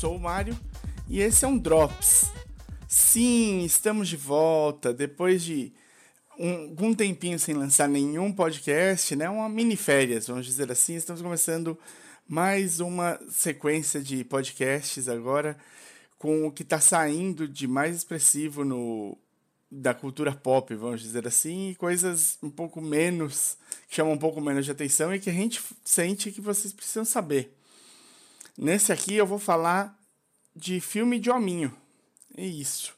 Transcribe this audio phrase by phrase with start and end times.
[0.00, 0.58] Sou o Mário
[1.10, 2.32] e esse é um Drops.
[2.88, 5.74] Sim, estamos de volta depois de
[6.38, 9.28] um, algum tempinho sem lançar nenhum podcast, né?
[9.28, 10.94] Uma mini férias, vamos dizer assim.
[10.94, 11.78] Estamos começando
[12.26, 15.54] mais uma sequência de podcasts agora
[16.18, 19.18] com o que está saindo de mais expressivo no
[19.70, 24.40] da cultura pop, vamos dizer assim, e coisas um pouco menos, que chamam um pouco
[24.40, 27.59] menos de atenção e que a gente sente que vocês precisam saber.
[28.62, 29.98] Nesse aqui eu vou falar
[30.54, 31.74] de filme de hominho.
[32.36, 32.94] É isso.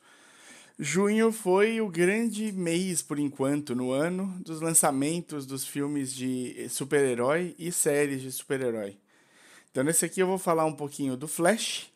[0.77, 7.55] Junho foi o grande mês, por enquanto, no ano, dos lançamentos dos filmes de super-herói
[7.57, 8.99] e séries de super-herói.
[9.71, 11.93] Então, nesse aqui eu vou falar um pouquinho do Flash,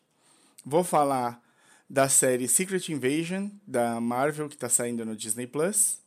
[0.65, 1.43] vou falar
[1.89, 5.97] da série Secret Invasion da Marvel que está saindo no Disney Plus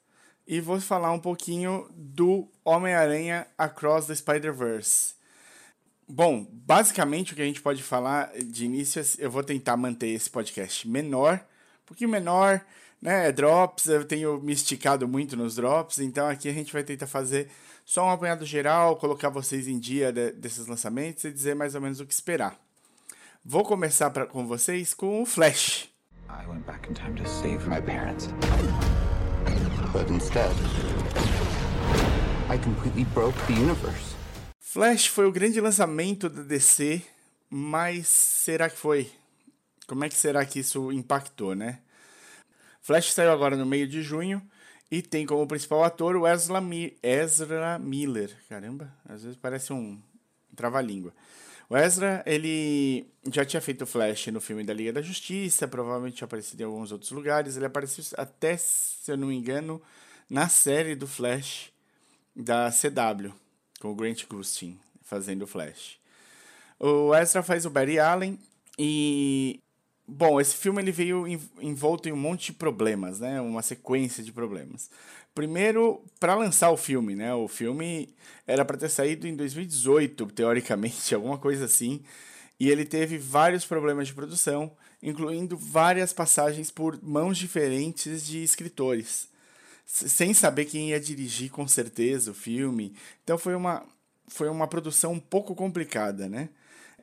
[0.47, 5.20] e vou falar um pouquinho do Homem-Aranha Across the Spider-Verse.
[6.13, 10.29] Bom, basicamente o que a gente pode falar de início, eu vou tentar manter esse
[10.29, 12.61] podcast menor, um pouquinho menor,
[13.01, 13.31] né?
[13.31, 17.49] Drops, eu tenho me esticado muito nos drops, então aqui a gente vai tentar fazer
[17.85, 21.81] só um apanhado geral, colocar vocês em dia de, desses lançamentos e dizer mais ou
[21.81, 22.59] menos o que esperar.
[23.45, 25.89] Vou começar pra, com vocês com o Flash.
[26.29, 28.29] I went back in time to save my parents.
[29.93, 30.51] But instead,
[32.49, 34.20] I completely broke the universe.
[34.73, 37.03] Flash foi o grande lançamento da DC,
[37.51, 39.11] mas será que foi?
[39.85, 41.81] Como é que será que isso impactou, né?
[42.81, 44.41] Flash saiu agora no meio de junho
[44.89, 48.31] e tem como principal ator o Ezra, Mi Ezra Miller.
[48.49, 50.01] Caramba, às vezes parece um
[50.55, 51.13] trava-língua.
[51.69, 56.63] O Ezra, ele já tinha feito Flash no filme da Liga da Justiça, provavelmente aparecido
[56.63, 57.57] em alguns outros lugares.
[57.57, 59.83] Ele apareceu até, se eu não me engano,
[60.29, 61.73] na série do Flash
[62.37, 63.35] da CW,
[63.81, 65.99] com o Grant Gustin fazendo o Flash.
[66.79, 68.39] O Ezra faz o Barry Allen
[68.79, 69.59] e
[70.13, 71.25] Bom, esse filme ele veio
[71.61, 73.41] envolto em um monte de problemas, né?
[73.41, 74.91] Uma sequência de problemas.
[75.33, 77.33] Primeiro, para lançar o filme, né?
[77.33, 78.09] O filme
[78.45, 82.03] era para ter saído em 2018, teoricamente, alguma coisa assim.
[82.59, 89.29] E ele teve vários problemas de produção, incluindo várias passagens por mãos diferentes de escritores,
[89.93, 92.95] sem saber quem ia dirigir com certeza o filme.
[93.25, 93.85] Então foi uma,
[94.29, 96.49] foi uma produção um pouco complicada, né?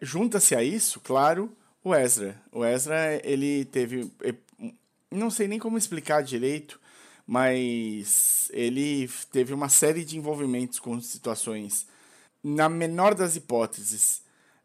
[0.01, 1.51] Junta-se a isso, claro,
[1.83, 2.41] o Ezra.
[2.51, 4.09] O Ezra, ele teve.
[5.11, 6.79] Não sei nem como explicar direito,
[7.25, 11.87] mas ele teve uma série de envolvimentos com situações,
[12.43, 14.21] na menor das hipóteses,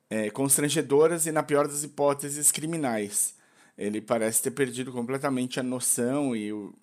[0.08, 3.34] é, constrangedoras e na pior das hipóteses, criminais.
[3.76, 6.74] Ele parece ter perdido completamente a noção e o,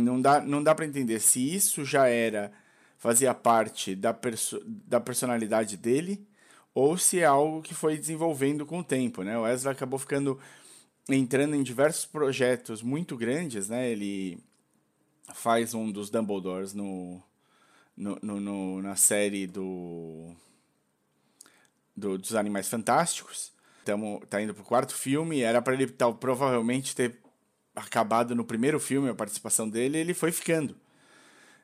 [0.00, 2.52] não dá, não dá para entender se isso já era
[2.98, 6.26] fazia parte da, perso da personalidade dele
[6.74, 9.38] ou se é algo que foi desenvolvendo com o tempo, né?
[9.38, 10.38] O Ezra acabou ficando
[11.08, 13.90] entrando em diversos projetos muito grandes, né?
[13.90, 14.38] Ele
[15.34, 17.22] faz um dos Dumbledores no,
[17.96, 20.32] no, no, no na série do,
[21.96, 23.52] do, dos Animais Fantásticos.
[23.84, 27.20] Tamo, tá indo pro quarto filme, era para ele tal, provavelmente ter
[27.74, 30.76] acabado no primeiro filme a participação dele, ele foi ficando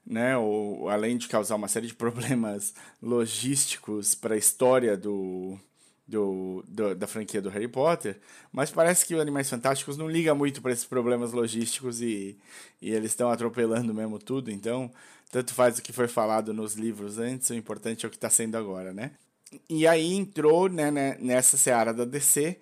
[0.07, 0.37] né?
[0.37, 5.59] Ou, além de causar uma série de problemas logísticos para a história do,
[6.07, 8.19] do, do, da franquia do Harry Potter,
[8.53, 12.39] mas parece que o Animais Fantásticos não liga muito para esses problemas logísticos e,
[12.81, 14.91] e eles estão atropelando mesmo tudo, então
[15.31, 18.29] tanto faz o que foi falado nos livros antes, o importante é o que está
[18.29, 19.13] sendo agora, né?
[19.69, 22.59] E aí entrou né, né, nessa seara da DC,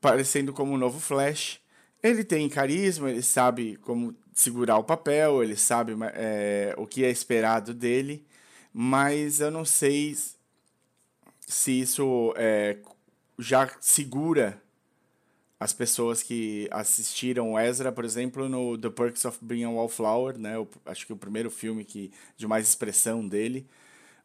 [0.00, 1.60] parecendo como um novo Flash.
[2.04, 7.10] Ele tem carisma, ele sabe como segurar o papel, ele sabe é, o que é
[7.10, 8.26] esperado dele,
[8.74, 10.14] mas eu não sei
[11.40, 12.76] se isso é,
[13.38, 14.62] já segura
[15.58, 20.56] as pessoas que assistiram Ezra, por exemplo, no The Perks of Being a Wallflower, né?
[20.84, 23.66] Acho que o primeiro filme que de mais expressão dele.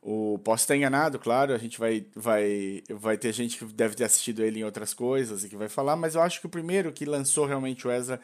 [0.01, 4.05] O, posso estar enganado, claro, a gente vai, vai, vai ter gente que deve ter
[4.05, 6.93] assistido ele em outras coisas e que vai falar, mas eu acho que o primeiro
[6.93, 8.19] que lançou realmente o Ezra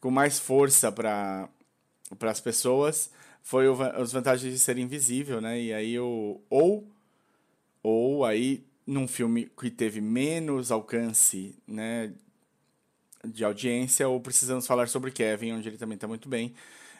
[0.00, 1.48] com mais força para
[2.20, 3.10] as pessoas
[3.42, 5.60] foi o, as vantagens de ser invisível, né?
[5.60, 6.86] E aí o ou
[7.82, 12.12] ou aí num filme que teve menos alcance, né,
[13.24, 16.54] de audiência, ou precisamos falar sobre Kevin, onde ele também está muito bem.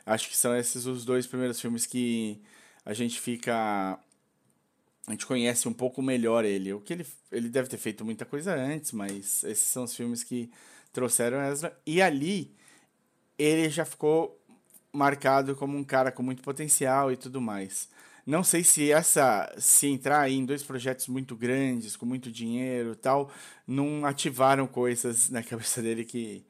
[0.06, 2.40] Acho que são esses os dois primeiros filmes que
[2.84, 3.98] a gente fica
[5.06, 6.72] a gente conhece um pouco melhor ele.
[6.72, 10.24] O que ele, ele deve ter feito muita coisa antes, mas esses são os filmes
[10.24, 10.50] que
[10.92, 11.76] trouxeram Ezra.
[11.86, 12.54] E ali
[13.38, 14.40] ele já ficou
[14.92, 17.88] marcado como um cara com muito potencial e tudo mais.
[18.26, 23.30] Não sei se essa se entrar em dois projetos muito grandes, com muito dinheiro, tal,
[23.66, 26.42] não ativaram coisas na cabeça dele que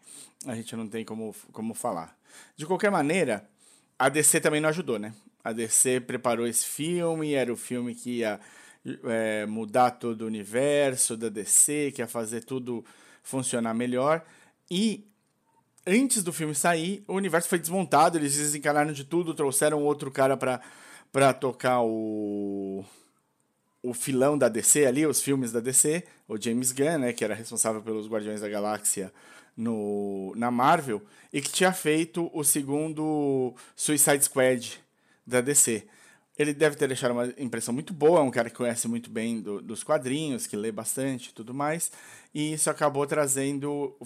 [0.46, 2.16] a gente não tem como, como falar.
[2.56, 3.48] De qualquer maneira,
[3.98, 5.12] a DC também não ajudou, né?
[5.44, 8.40] A DC preparou esse filme, era o filme que ia
[9.04, 12.84] é, mudar todo o universo da DC, que ia fazer tudo
[13.22, 14.24] funcionar melhor.
[14.70, 15.06] E
[15.86, 20.36] antes do filme sair, o universo foi desmontado, eles desencanaram de tudo, trouxeram outro cara
[20.36, 22.84] para tocar o
[23.84, 27.34] o filão da DC ali, os filmes da DC, o James Gunn, né, que era
[27.34, 29.12] responsável pelos Guardiões da Galáxia
[29.54, 34.82] no, na Marvel, e que tinha feito o segundo Suicide Squad
[35.26, 35.86] da DC.
[36.36, 39.40] Ele deve ter deixado uma impressão muito boa, é um cara que conhece muito bem
[39.40, 41.92] do, dos quadrinhos, que lê bastante e tudo mais.
[42.34, 43.96] E isso acabou trazendo,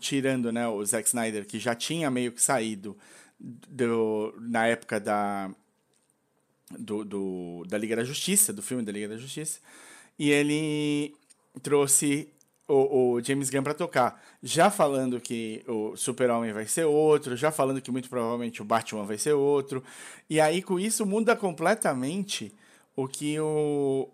[0.00, 2.96] tirando né, o Zack Snyder, que já tinha meio que saído
[3.38, 5.50] do, na época da,
[6.70, 9.60] do, do, da Liga da Justiça, do filme da Liga da Justiça,
[10.18, 11.14] e ele
[11.62, 12.28] trouxe
[12.66, 17.50] o, o James Gunn para tocar, já falando que o Super-Homem vai ser outro, já
[17.50, 19.82] falando que muito provavelmente o Batman vai ser outro,
[20.28, 22.52] e aí com isso muda completamente
[22.96, 24.08] o que o,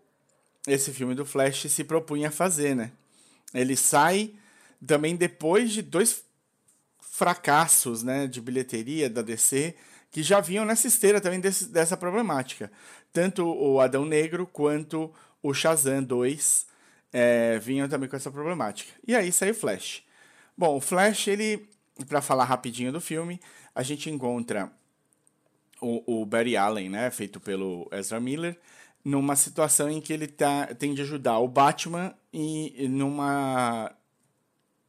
[0.66, 2.92] esse filme do Flash se propunha a fazer, né?
[3.54, 4.32] Ele sai
[4.84, 6.24] também depois de dois
[7.00, 9.74] fracassos né, de bilheteria da DC,
[10.10, 12.70] que já vinham nessa esteira também desse, dessa problemática.
[13.12, 15.12] Tanto o Adão Negro quanto
[15.42, 16.69] o Shazam 2
[17.12, 18.92] é, vinham também com essa problemática.
[19.06, 20.02] E aí saiu Flash.
[20.56, 21.68] Bom, o Flash, ele,
[22.08, 23.40] para falar rapidinho do filme,
[23.74, 24.70] a gente encontra
[25.80, 28.58] o, o Barry Allen, né, feito pelo Ezra Miller,
[29.04, 33.90] numa situação em que ele tá, tem de ajudar o Batman e numa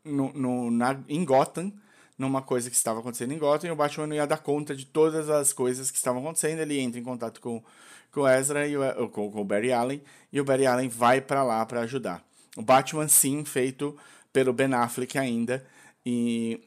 [0.04, 1.72] no, no, na, em Gotham,
[2.18, 4.86] numa coisa que estava acontecendo em Gotham, e o Batman não ia dar conta de
[4.86, 6.60] todas as coisas que estavam acontecendo.
[6.60, 7.64] Ele entra em contato com
[8.12, 11.22] com o Ezra e o, com, com o Barry Allen, e o Barry Allen vai
[11.22, 12.24] para lá para ajudar.
[12.56, 13.98] O Batman, sim, feito
[14.34, 15.66] pelo Ben Affleck ainda,
[16.06, 16.62] e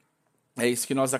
[0.56, 1.12] é isso que nós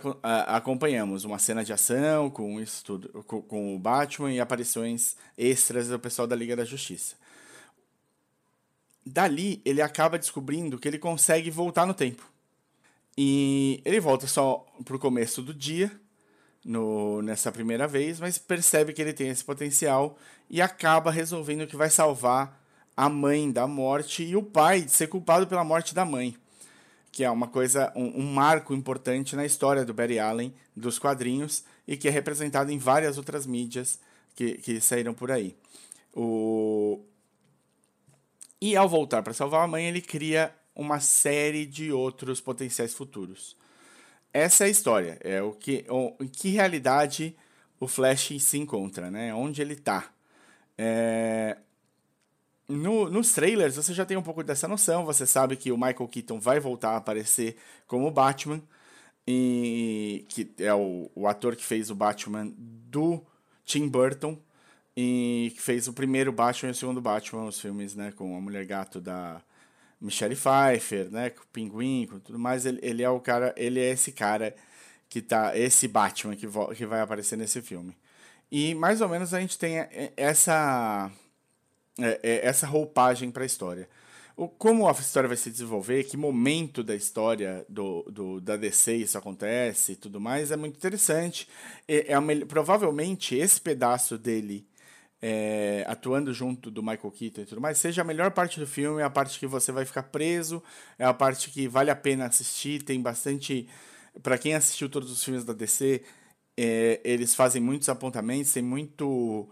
[0.47, 5.88] acompanhamos, uma cena de ação com isso tudo, com, com o Batman e aparições extras
[5.88, 7.17] do pessoal da Liga da Justiça.
[9.05, 12.25] Dali, ele acaba descobrindo que ele consegue voltar no tempo.
[13.19, 15.91] E ele volta só pro começo do dia,
[16.64, 20.16] no, nessa primeira vez, mas percebe que ele tem esse potencial
[20.49, 22.61] e acaba resolvendo que vai salvar
[22.96, 26.37] a mãe da morte e o pai de ser culpado pela morte da mãe,
[27.12, 31.64] que é uma coisa, um, um marco importante na história do Barry Allen, dos quadrinhos,
[31.87, 34.00] e que é representado em várias outras mídias
[34.34, 35.55] que, que saíram por aí.
[36.14, 37.00] O...
[38.60, 43.56] E ao voltar para salvar a mãe, ele cria uma série de outros potenciais futuros
[44.34, 45.16] essa é a história.
[45.22, 47.36] É o que, o, em que realidade
[47.78, 49.32] o Flash se encontra, né?
[49.32, 50.10] Onde ele está.
[50.76, 51.56] É...
[52.69, 55.05] No, nos trailers você já tem um pouco dessa noção.
[55.06, 58.60] Você sabe que o Michael Keaton vai voltar a aparecer como Batman.
[59.26, 63.24] E que é o, o ator que fez o Batman do
[63.64, 64.36] Tim Burton.
[64.96, 68.12] E que fez o primeiro Batman e o segundo Batman, os filmes, né?
[68.17, 69.41] Com a Mulher Gato da
[70.05, 73.81] Michelle Pfeiffer, né, com o Pinguim, com tudo mais, ele, ele é o cara, ele
[73.81, 74.55] é esse cara
[75.08, 76.46] que tá, esse Batman que,
[76.77, 77.96] que vai aparecer nesse filme.
[78.51, 79.77] E mais ou menos a gente tem
[80.17, 81.11] essa
[81.99, 83.89] é, é, essa roupagem para a história.
[84.37, 88.96] O, como a história vai se desenvolver, que momento da história do, do, da DC
[88.96, 91.49] isso acontece e tudo mais, é muito interessante.
[91.87, 94.67] É, é provavelmente esse pedaço dele
[95.26, 99.00] é, atuando junto do Michael Keaton e tudo mais, seja a melhor parte do filme,
[99.00, 100.62] é a parte que você vai ficar preso,
[100.98, 103.66] é a parte que vale a pena assistir, tem bastante.
[104.22, 106.02] para quem assistiu todos os filmes da DC,
[106.58, 109.48] é, eles fazem muitos apontamentos, tem muito,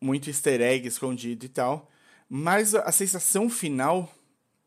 [0.00, 1.90] muito easter egg escondido e tal,
[2.26, 4.10] mas a sensação final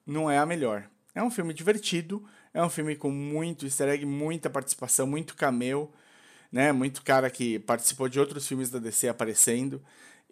[0.06, 0.88] não é a melhor.
[1.16, 5.92] É um filme divertido, é um filme com muito easter egg, muita participação, muito cameo,
[6.52, 6.72] né?
[6.72, 9.82] Muito cara que participou de outros filmes da DC aparecendo.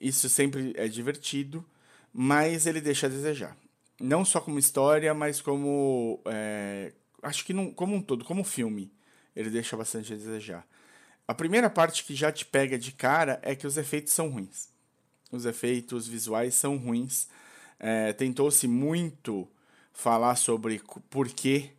[0.02, 1.64] Isso sempre é divertido,
[2.12, 3.56] mas ele deixa a desejar.
[4.00, 6.20] Não só como história, mas como.
[6.26, 6.92] É,
[7.22, 8.92] acho que não, como um todo, como filme,
[9.36, 10.68] ele deixa bastante a desejar.
[11.28, 14.70] A primeira parte que já te pega de cara é que os efeitos são ruins.
[15.32, 17.28] Os efeitos visuais são ruins.
[17.80, 19.48] É, Tentou-se muito
[19.94, 21.70] falar sobre por que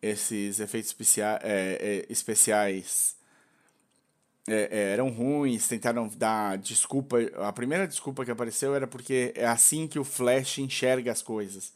[0.00, 3.17] esses efeitos especia é, é, especiais
[4.48, 7.18] é, é, eram ruins, tentaram dar desculpa.
[7.36, 11.72] A primeira desculpa que apareceu era porque é assim que o Flash enxerga as coisas.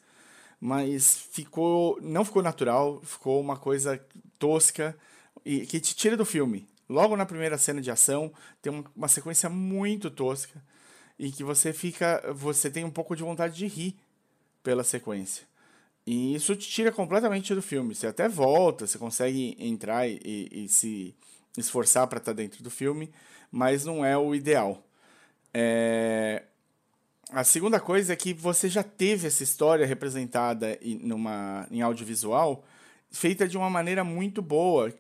[0.61, 1.99] Mas ficou.
[2.01, 4.03] Não ficou natural, ficou uma coisa
[4.39, 4.97] tosca
[5.45, 6.67] e que te tira do filme.
[6.89, 10.63] Logo na primeira cena de ação, tem uma, sequência muito tosca
[11.19, 13.97] e que você fica, você tem um pouco de vontade de rir
[14.63, 15.47] pela sequência.
[16.07, 17.95] E isso te tira completamente do filme.
[17.95, 21.15] Você até volta, você consegue entrar e, e, e se
[21.57, 23.13] esforçar para estar tá dentro do filme,
[23.51, 24.83] mas não é o ideal.
[25.53, 26.45] É...
[27.31, 32.65] A segunda coisa é que você já teve essa história representada em, numa, em audiovisual
[33.11, 34.93] feita de uma maneira muito boa,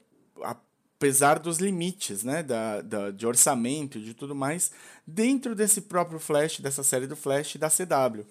[0.42, 4.70] apesar dos limites né, da, da, de orçamento e de tudo mais,
[5.06, 8.24] dentro desse próprio Flash, dessa série do Flash da CW.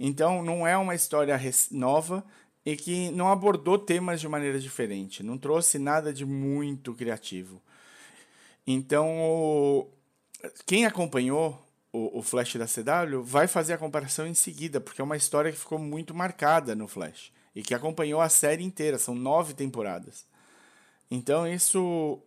[0.00, 1.38] Então, não é uma história
[1.70, 2.24] nova
[2.68, 7.62] e que não abordou temas de maneira diferente, não trouxe nada de muito criativo.
[8.66, 9.88] Então,
[10.66, 11.58] quem acompanhou
[11.90, 15.50] o, o, Flash da CW vai fazer a comparação em seguida, porque é uma história
[15.50, 20.26] que ficou muito marcada no Flash e que acompanhou a série inteira, são nove temporadas.
[21.10, 22.20] Então, isso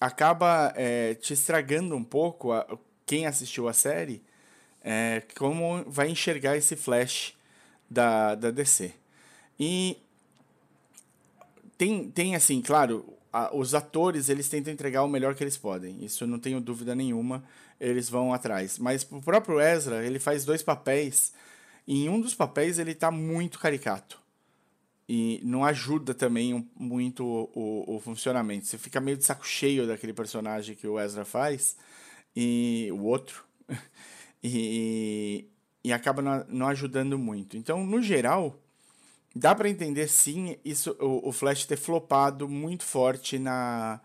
[0.00, 2.64] acaba é, te estragando um pouco a,
[3.04, 4.22] quem assistiu a série
[4.80, 7.36] é, como vai enxergar esse Flash
[7.90, 9.02] da, da DC.
[9.58, 9.98] E
[11.76, 16.04] tem, tem assim, claro, a, os atores eles tentam entregar o melhor que eles podem.
[16.04, 17.44] Isso eu não tenho dúvida nenhuma,
[17.80, 18.78] eles vão atrás.
[18.78, 21.32] Mas o próprio Ezra, ele faz dois papéis,
[21.86, 24.22] e em um dos papéis ele está muito caricato.
[25.06, 28.66] E não ajuda também muito o, o, o, funcionamento.
[28.66, 31.76] Você fica meio de saco cheio daquele personagem que o Ezra faz,
[32.34, 33.44] e o outro,
[34.42, 35.46] e,
[35.82, 37.56] e acaba não, não ajudando muito.
[37.56, 38.58] Então, no geral,
[39.34, 44.00] dá para entender sim isso, o, o, Flash ter flopado muito forte na,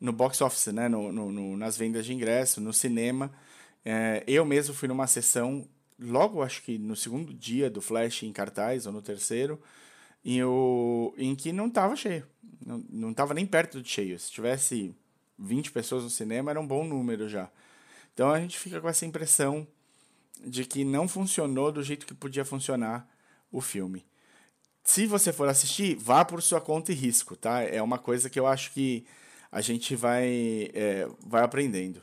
[0.00, 0.88] no box office, né?
[0.88, 3.32] No, no, no nas vendas de ingresso, no cinema.
[3.84, 5.66] É, eu mesmo fui numa sessão,
[5.98, 9.60] logo acho que no segundo dia do Flash em cartaz, ou no terceiro,
[10.24, 12.26] e eu, em que não estava cheio.
[12.64, 14.18] Não, não tava nem perto de cheio.
[14.18, 14.94] Se tivesse
[15.38, 17.50] 20 pessoas no cinema, era um bom número já.
[18.12, 19.66] Então a gente fica com essa impressão
[20.44, 23.08] de que não funcionou do jeito que podia funcionar
[23.50, 24.04] o filme.
[24.88, 27.60] Se você for assistir, vá por sua conta e risco, tá?
[27.60, 29.04] É uma coisa que eu acho que
[29.52, 32.02] a gente vai, é, vai aprendendo.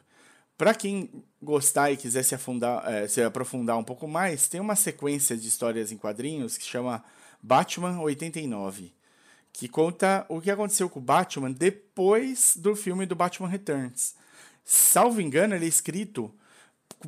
[0.56, 1.10] Para quem
[1.42, 5.48] gostar e quiser se, afundar, é, se aprofundar um pouco mais, tem uma sequência de
[5.48, 7.04] histórias em quadrinhos que chama
[7.42, 8.94] Batman 89,
[9.52, 14.14] que conta o que aconteceu com o Batman depois do filme do Batman Returns.
[14.64, 16.32] Salvo engano, ele é escrito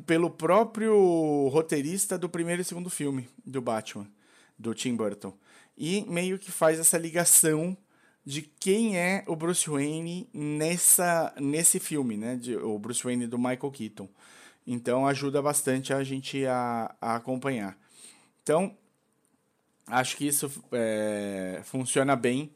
[0.04, 4.08] pelo próprio roteirista do primeiro e segundo filme do Batman,
[4.58, 5.32] do Tim Burton.
[5.78, 7.76] E meio que faz essa ligação
[8.24, 12.36] de quem é o Bruce Wayne nessa, nesse filme, né?
[12.36, 14.08] De, o Bruce Wayne do Michael Keaton.
[14.66, 17.78] Então ajuda bastante a gente a, a acompanhar.
[18.42, 18.76] Então,
[19.86, 22.52] acho que isso é, funciona bem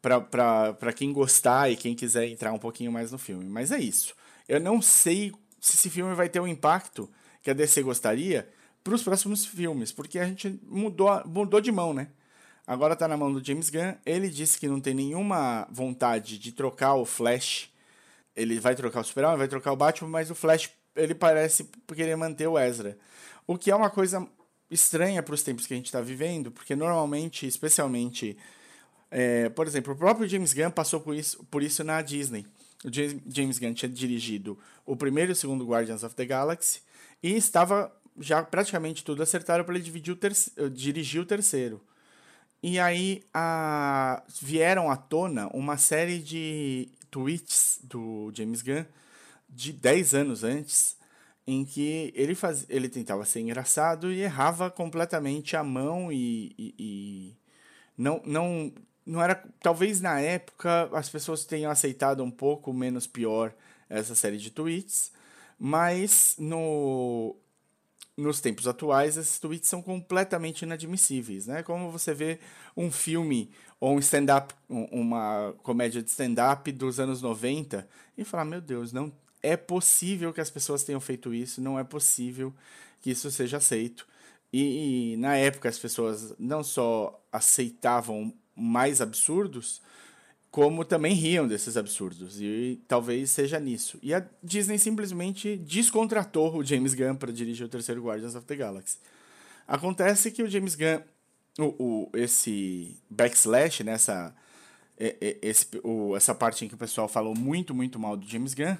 [0.00, 3.44] para quem gostar e quem quiser entrar um pouquinho mais no filme.
[3.44, 4.14] Mas é isso.
[4.48, 7.10] Eu não sei se esse filme vai ter o um impacto
[7.42, 8.48] que a DC gostaria
[8.82, 12.08] para os próximos filmes, porque a gente mudou, mudou de mão, né?
[12.70, 13.96] Agora está na mão do James Gunn.
[14.06, 17.68] Ele disse que não tem nenhuma vontade de trocar o Flash.
[18.36, 22.14] Ele vai trocar o Superman, vai trocar o Batman, mas o Flash ele parece querer
[22.14, 22.96] manter o Ezra.
[23.44, 24.24] O que é uma coisa
[24.70, 28.38] estranha para os tempos que a gente está vivendo, porque normalmente, especialmente,
[29.10, 32.46] é, por exemplo, o próprio James Gunn passou por isso, por isso na Disney.
[32.84, 32.88] O
[33.28, 36.82] James Gunn tinha dirigido o primeiro e o segundo Guardians of the Galaxy
[37.20, 41.80] e estava já praticamente tudo acertado para ele dividir o terceiro, dirigir o terceiro.
[42.62, 48.84] E aí a, vieram à tona uma série de tweets do James Gunn
[49.48, 50.96] de 10 anos antes,
[51.46, 56.74] em que ele, faz, ele tentava ser engraçado e errava completamente a mão e, e,
[56.78, 57.36] e
[57.96, 58.72] não, não
[59.10, 59.42] não era.
[59.60, 63.52] Talvez na época as pessoas tenham aceitado um pouco menos pior
[63.88, 65.12] essa série de tweets,
[65.58, 67.36] mas no,
[68.20, 71.62] nos tempos atuais esses tweets são completamente inadmissíveis, né?
[71.62, 72.38] Como você vê
[72.76, 78.60] um filme ou um stand-up, uma comédia de stand-up dos anos 90 e falar, meu
[78.60, 79.12] Deus, não
[79.42, 82.54] é possível que as pessoas tenham feito isso, não é possível
[83.00, 84.06] que isso seja aceito.
[84.52, 89.80] E, e na época as pessoas não só aceitavam mais absurdos,
[90.50, 92.40] como também riam desses absurdos.
[92.40, 93.98] E talvez seja nisso.
[94.02, 98.56] E a Disney simplesmente descontratou o James Gunn para dirigir o terceiro Guardians of the
[98.56, 98.98] Galaxy.
[99.66, 101.00] Acontece que o James Gunn,
[101.58, 104.34] o, o, esse backslash, nessa
[104.98, 108.52] né, esse, o, essa parte em que o pessoal falou muito, muito mal do James
[108.52, 108.76] Gunn,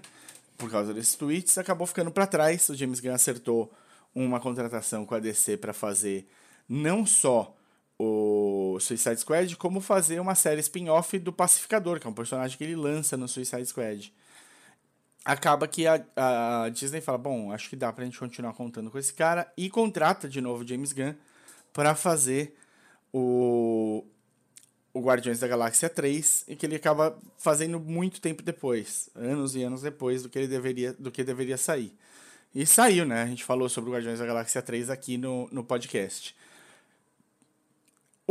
[0.59, 2.69] por causa desses tweets, acabou ficando para trás.
[2.69, 3.73] O James Gunn acertou
[4.15, 6.29] uma contratação com a DC para fazer
[6.69, 7.57] não só
[8.03, 12.65] o Suicide Squad, como fazer uma série spin-off do Pacificador, que é um personagem que
[12.65, 14.11] ele lança no Suicide Squad.
[15.23, 18.99] acaba que a, a, Disney fala: bom, acho que dá pra gente continuar contando com
[18.99, 21.15] esse cara e contrata de novo James Gunn
[21.75, 22.57] para fazer
[23.13, 24.03] o,
[24.95, 29.63] o Guardiões da Galáxia 3 e que ele acaba fazendo muito tempo depois, anos e
[29.63, 31.95] anos depois do que ele deveria, do que deveria sair.
[32.55, 33.25] E saiu, né?
[33.25, 36.35] A gente falou sobre o Guardiões da Galáxia 3 aqui no, no podcast.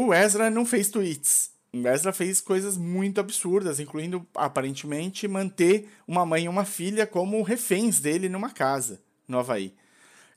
[0.02, 1.52] O Ezra não fez tweets.
[1.74, 7.44] O Ezra fez coisas muito absurdas, incluindo, aparentemente, manter uma mãe e uma filha como
[7.44, 9.74] reféns dele numa casa no Havaí.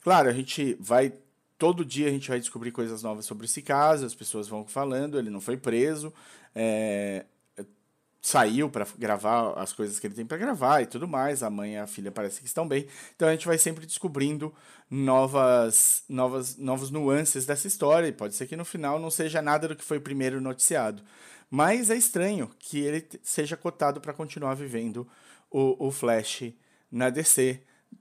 [0.01, 1.13] Claro, a gente vai
[1.57, 5.17] todo dia a gente vai descobrir coisas novas sobre esse caso, as pessoas vão falando,
[5.17, 6.13] ele não foi preso,
[6.53, 7.23] é,
[8.23, 11.73] saiu para gravar as coisas que ele tem para gravar e tudo mais, a mãe
[11.73, 14.53] e a filha parece que estão bem, então a gente vai sempre descobrindo
[14.89, 19.67] novas, novas, novos nuances dessa história, e pode ser que no final não seja nada
[19.67, 21.03] do que foi primeiro noticiado,
[21.51, 25.05] mas é estranho que ele seja cotado para continuar vivendo
[25.51, 26.53] o, o Flash
[26.89, 27.59] na DC,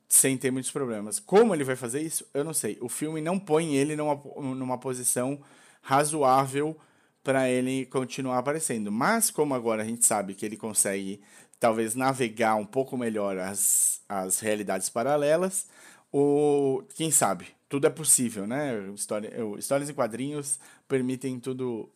[0.09, 1.19] sem ter muitos problemas.
[1.19, 2.25] Como ele vai fazer isso?
[2.33, 2.79] Eu não sei.
[2.81, 4.15] O filme não põe ele numa,
[4.55, 5.41] numa posição
[5.83, 6.79] razoável
[7.23, 8.91] para ele continuar aparecendo.
[8.91, 11.21] Mas como agora a gente sabe que ele consegue
[11.61, 15.67] talvez navegar um pouco melhor as, as realidades paralelas,
[16.13, 17.47] o quem sabe?
[17.69, 18.91] Tudo é possível, né?
[18.95, 21.89] História, histórias em quadrinhos permitem tudo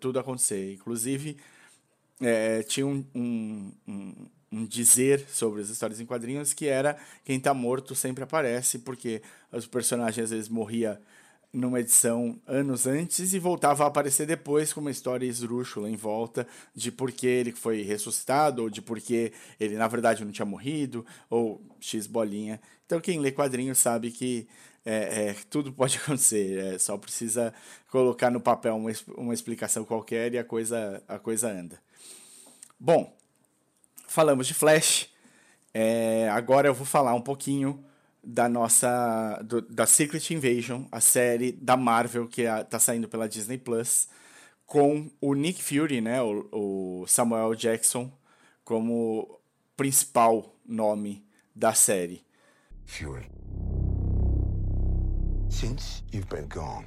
[0.00, 0.74] tudo acontecer.
[0.74, 1.38] Inclusive,
[2.20, 7.38] é, tinha um, um, um um dizer sobre as histórias em quadrinhos que era quem
[7.38, 11.00] está morto sempre aparece, porque os personagens às vezes morria
[11.52, 16.46] numa edição anos antes e voltava a aparecer depois com uma história esdrúxula em volta
[16.74, 20.46] de por que ele foi ressuscitado ou de por que ele na verdade não tinha
[20.46, 22.60] morrido ou X bolinha.
[22.86, 24.48] Então quem lê quadrinhos sabe que
[24.84, 27.52] é, é, tudo pode acontecer, é, só precisa
[27.90, 31.78] colocar no papel uma, uma explicação qualquer e a coisa, a coisa anda.
[32.80, 33.14] Bom,
[34.08, 35.08] falamos de Flash.
[35.74, 37.84] É, agora eu vou falar um pouquinho
[38.24, 43.58] da nossa do, da Secret Invasion, a série da Marvel que está saindo pela Disney
[43.58, 44.08] Plus,
[44.64, 48.10] com o Nick Fury, né, o, o Samuel Jackson,
[48.64, 49.40] como
[49.76, 52.24] principal nome da série.
[52.86, 53.26] Fury.
[55.50, 56.86] Since you've been gone,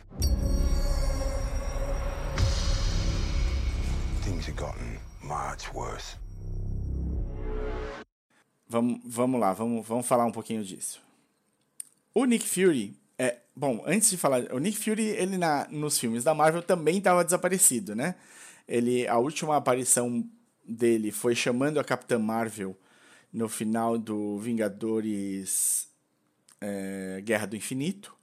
[4.24, 6.17] things have gotten much worse.
[8.67, 11.05] Vamos, vamos lá, vamos, vamos falar um pouquinho disso.
[12.15, 16.23] O Nick Fury é, bom, antes de falar, o Nick Fury, ele na, nos filmes
[16.23, 18.15] da Marvel também estava desaparecido, né?
[18.67, 20.28] Ele, a última aparição
[20.67, 22.75] dele foi chamando a Capitã Marvel
[23.32, 25.88] no final do Vingadores
[26.60, 28.15] é, Guerra do Infinito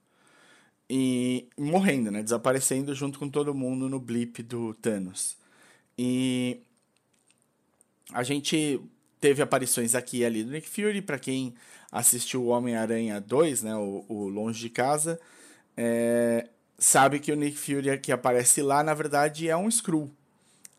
[0.90, 2.22] e morrendo, né?
[2.22, 5.36] Desaparecendo junto com todo mundo no blip do Thanos.
[5.96, 6.60] E
[8.12, 8.80] a gente
[9.20, 11.00] teve aparições aqui e ali do Nick Fury.
[11.00, 11.54] Para quem
[11.92, 15.20] assistiu o Homem-Aranha 2, né, o, o, Longe de Casa,
[15.76, 20.10] é, sabe que o Nick Fury que aparece lá, na verdade, é um Skrull.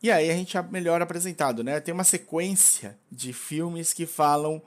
[0.02, 1.80] E aí a gente é melhor apresentado, né?
[1.80, 4.62] Tem uma sequência de filmes que falam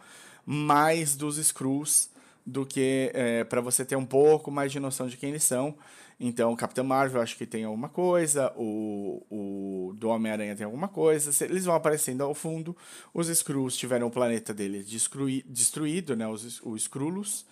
[0.46, 2.08] mais dos Skrulls
[2.46, 5.76] do que é, para você ter um pouco mais de noção de quem eles são.
[6.18, 11.30] Então, Capitão Marvel acho que tem alguma coisa, o, o do Homem-Aranha tem alguma coisa,
[11.44, 12.74] eles vão aparecendo ao fundo.
[13.12, 17.44] Os Skrulls tiveram o planeta dele destruí, destruído, né, os, os Skrullos,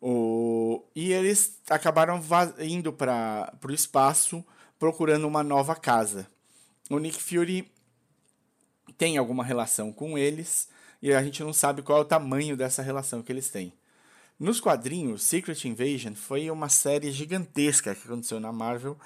[0.00, 2.20] o, e eles acabaram
[2.58, 4.44] indo para o espaço
[4.78, 6.26] procurando uma nova casa.
[6.88, 7.70] O Nick Fury
[8.98, 10.68] tem alguma relação com eles,
[11.00, 13.72] e a gente não sabe qual é o tamanho dessa relação que eles têm.
[14.40, 18.96] Nos quadrinhos, Secret Invasion foi uma série gigantesca que aconteceu na Marvel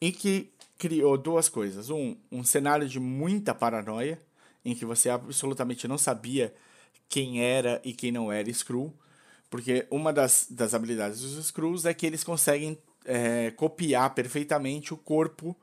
[0.00, 1.90] e que criou duas coisas.
[1.90, 4.20] Um, um cenário de muita paranoia,
[4.64, 6.54] em que você absolutamente não sabia
[7.08, 8.94] quem era e quem não era Skrull,
[9.50, 14.96] porque uma das, das habilidades dos Skrulls é que eles conseguem é, copiar perfeitamente o
[14.96, 15.56] corpo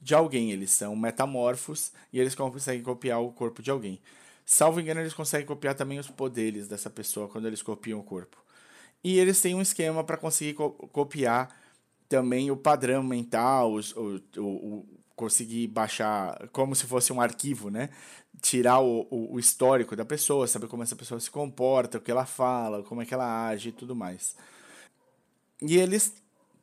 [0.00, 0.50] de alguém.
[0.50, 4.00] Eles são metamorfos e eles conseguem copiar o corpo de alguém.
[4.46, 8.42] Salvo engano, eles conseguem copiar também os poderes dessa pessoa quando eles copiam o corpo.
[9.04, 11.48] E eles têm um esquema para conseguir co copiar
[12.08, 14.86] também o padrão mental, o, o, o,
[15.16, 17.88] conseguir baixar como se fosse um arquivo, né?
[18.40, 22.26] Tirar o, o, histórico da pessoa, saber como essa pessoa se comporta, o que ela
[22.26, 24.36] fala, como é que ela age e tudo mais.
[25.60, 26.12] E eles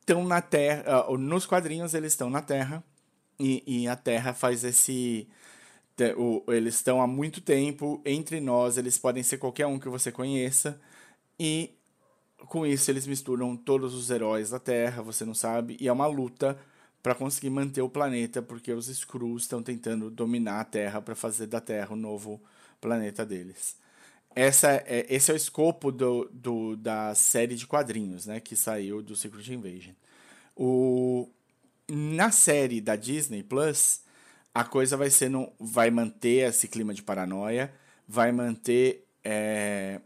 [0.01, 2.83] estão na Terra, uh, nos quadrinhos eles estão na Terra,
[3.39, 5.27] e, e a Terra faz esse.
[6.47, 10.79] eles estão há muito tempo entre nós, eles podem ser qualquer um que você conheça,
[11.39, 11.78] e
[12.47, 16.07] com isso eles misturam todos os heróis da Terra, você não sabe, e é uma
[16.07, 16.57] luta
[17.01, 21.47] para conseguir manter o planeta, porque os Skrulls estão tentando dominar a Terra para fazer
[21.47, 22.41] da Terra o novo
[22.81, 23.75] planeta deles.
[24.35, 29.01] essa é, esse é o escopo do, do, da série de quadrinhos, né, que saiu
[29.01, 29.93] do Secret Invasion.
[30.55, 31.29] O,
[31.87, 34.01] na série da Disney Plus,
[34.53, 37.73] a coisa vai ser no, vai manter esse clima de paranoia,
[38.07, 40.01] vai manter é,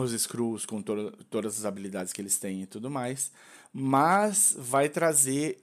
[0.00, 3.32] os Skrulls com to todas as habilidades que eles têm e tudo mais,
[3.72, 5.58] mas vai trazer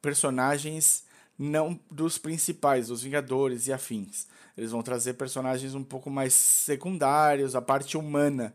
[0.00, 1.04] personagens
[1.38, 4.26] não dos principais, dos Vingadores e afins.
[4.56, 8.52] Eles vão trazer personagens um pouco mais secundários, a parte humana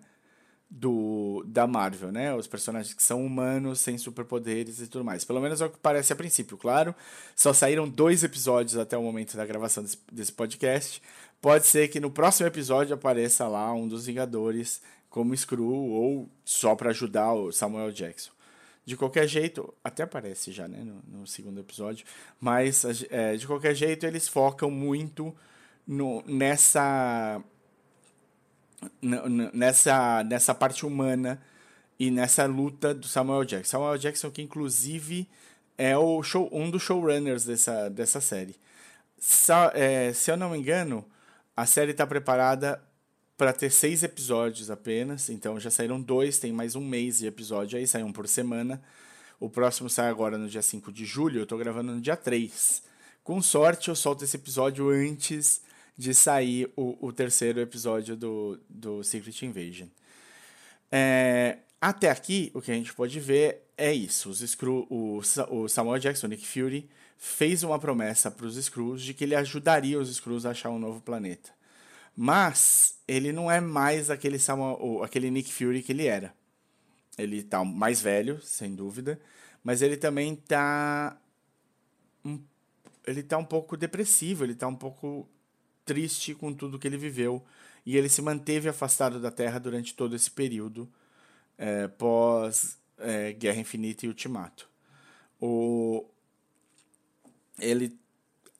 [0.69, 2.33] do da Marvel, né?
[2.33, 5.23] Os personagens que são humanos, sem superpoderes e tudo mais.
[5.23, 6.95] Pelo menos é o que parece a princípio, claro.
[7.35, 11.01] Só saíram dois episódios até o momento da gravação desse, desse podcast.
[11.39, 14.81] Pode ser que no próximo episódio apareça lá um dos Vingadores
[15.13, 18.31] como Screw ou só para ajudar o Samuel Jackson.
[18.83, 22.03] De qualquer jeito, até aparece já, né, no, no segundo episódio,
[22.41, 25.31] mas é, de qualquer jeito eles focam muito
[25.85, 27.39] no, nessa
[29.53, 31.39] nessa, nessa parte humana
[31.99, 33.69] e nessa luta do Samuel Jackson.
[33.69, 35.29] Samuel Jackson, que inclusive
[35.77, 38.55] é o show, um dos showrunners dessa, dessa série.
[39.19, 41.05] Sa, é, se eu não me engano,
[41.55, 42.81] a série está preparada
[43.37, 47.77] para ter seis episódios apenas, então já saíram dois, tem mais um mês de episódio
[47.77, 48.81] aí, sai um por semana.
[49.39, 52.83] O próximo sai agora no dia 5 de julho, eu estou gravando no dia 3.
[53.23, 55.61] Com sorte, eu solto esse episódio antes
[55.97, 59.87] de sair o, o terceiro episódio do, do Secret Invasion.
[60.91, 64.29] É, até aqui, o que a gente pode ver é isso.
[64.29, 69.13] Os Screw, o, o Samuel Jackson, Nick Fury, fez uma promessa para os Skrulls de
[69.13, 71.51] que ele ajudaria os Skrulls a achar um novo planeta.
[72.15, 76.33] Mas ele não é mais aquele, Samuel, aquele Nick Fury que ele era.
[77.17, 79.19] Ele está mais velho, sem dúvida,
[79.63, 81.17] mas ele também está
[82.25, 82.39] um,
[83.05, 85.27] ele tá um pouco depressivo, ele está um pouco
[85.85, 87.43] triste com tudo que ele viveu
[87.85, 90.89] e ele se manteve afastado da Terra durante todo esse período
[91.57, 94.69] é, pós é, Guerra Infinita e Ultimato.
[95.39, 96.05] O,
[97.59, 97.97] ele,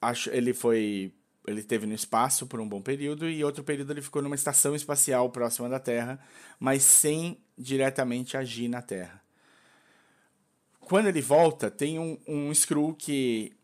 [0.00, 1.12] acho, ele foi
[1.46, 4.74] ele teve no espaço por um bom período e outro período ele ficou numa estação
[4.74, 6.18] espacial próxima da Terra,
[6.58, 9.22] mas sem diretamente agir na Terra.
[10.80, 12.52] Quando ele volta, tem um, um
[12.94, 13.54] que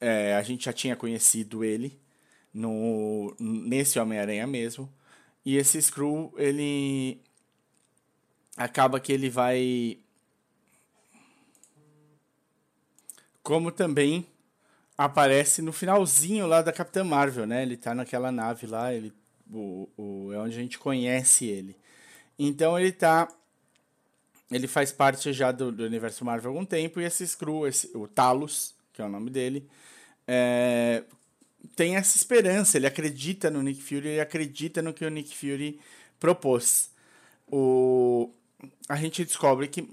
[0.00, 2.00] é, a gente já tinha conhecido ele,
[2.52, 4.92] no nesse Homem-Aranha mesmo.
[5.44, 7.20] E esse Screw, ele
[8.56, 9.98] acaba que ele vai
[13.42, 14.26] como também
[14.96, 17.62] aparece no finalzinho lá da Capitã Marvel, né?
[17.62, 19.12] Ele tá naquela nave lá, ele
[19.50, 21.76] o, o, é onde a gente conhece ele.
[22.38, 23.28] Então ele tá
[24.50, 27.90] ele faz parte já do, do universo Marvel há algum tempo e esse Screw, esse,
[27.96, 29.66] o Talos, que é o nome dele,
[30.26, 31.04] é,
[31.74, 35.80] tem essa esperança, ele acredita no Nick Fury, ele acredita no que o Nick Fury
[36.20, 36.90] propôs.
[37.46, 38.30] O...
[38.88, 39.88] A gente descobre que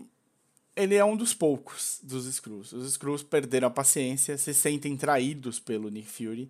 [0.80, 2.74] ele é um dos poucos dos Skrulls.
[2.74, 6.50] Os Skrulls perderam a paciência, se sentem traídos pelo Nick Fury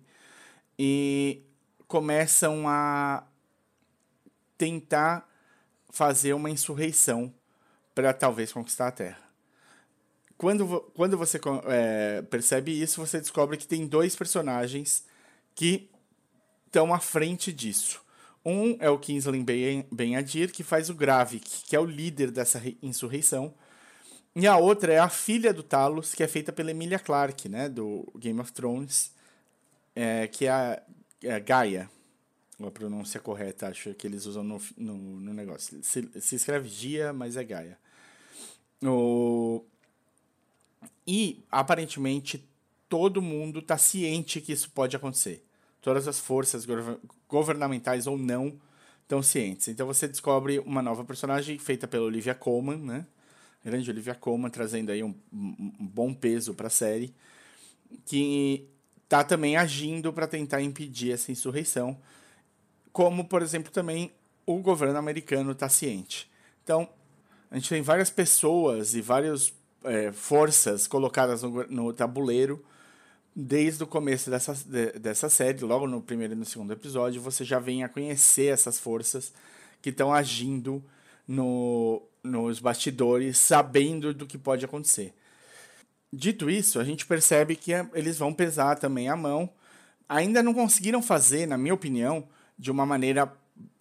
[0.78, 1.42] e
[1.88, 3.24] começam a
[4.56, 5.28] tentar
[5.90, 7.34] fazer uma insurreição
[7.94, 9.30] para talvez conquistar a Terra.
[10.38, 15.04] Quando, quando você é, percebe isso, você descobre que tem dois personagens
[15.54, 15.90] que
[16.66, 18.00] estão à frente disso.
[18.44, 19.44] Um é o Kingsley
[19.90, 23.52] Ben-Adir, que faz o Gravik, que é o líder dessa insurreição.
[24.34, 27.68] E a outra é a filha do Talos, que é feita pela Emilia Clarke, né,
[27.68, 29.12] do Game of Thrones,
[29.94, 30.82] é, que é a,
[31.22, 31.90] é a Gaia.
[32.62, 35.82] A pronúncia correta, acho que eles usam no, no, no negócio.
[35.82, 37.78] Se, se, escreve Gia, mas é Gaia.
[38.82, 39.64] O...
[41.06, 42.46] E, aparentemente,
[42.88, 45.42] todo mundo está ciente que isso pode acontecer.
[45.80, 46.66] Todas as forças
[47.26, 48.60] governamentais ou não
[49.02, 49.68] estão cientes.
[49.68, 53.06] Então você descobre uma nova personagem feita pela Olivia Colman, né?
[53.64, 57.14] Grande Olivia Colman, trazendo aí um, um bom peso para a série,
[58.06, 58.68] que
[59.04, 61.98] está também agindo para tentar impedir essa insurreição,
[62.92, 64.12] como, por exemplo, também
[64.46, 66.30] o governo americano está ciente.
[66.62, 66.88] Então,
[67.50, 69.52] a gente tem várias pessoas e várias
[69.84, 72.64] é, forças colocadas no, no tabuleiro
[73.34, 77.44] desde o começo dessa, de, dessa série, logo no primeiro e no segundo episódio, você
[77.44, 79.32] já vem a conhecer essas forças
[79.80, 80.82] que estão agindo
[81.30, 85.14] no, nos bastidores, sabendo do que pode acontecer.
[86.12, 89.48] Dito isso, a gente percebe que eles vão pesar também a mão.
[90.08, 92.26] Ainda não conseguiram fazer, na minha opinião,
[92.58, 93.32] de uma maneira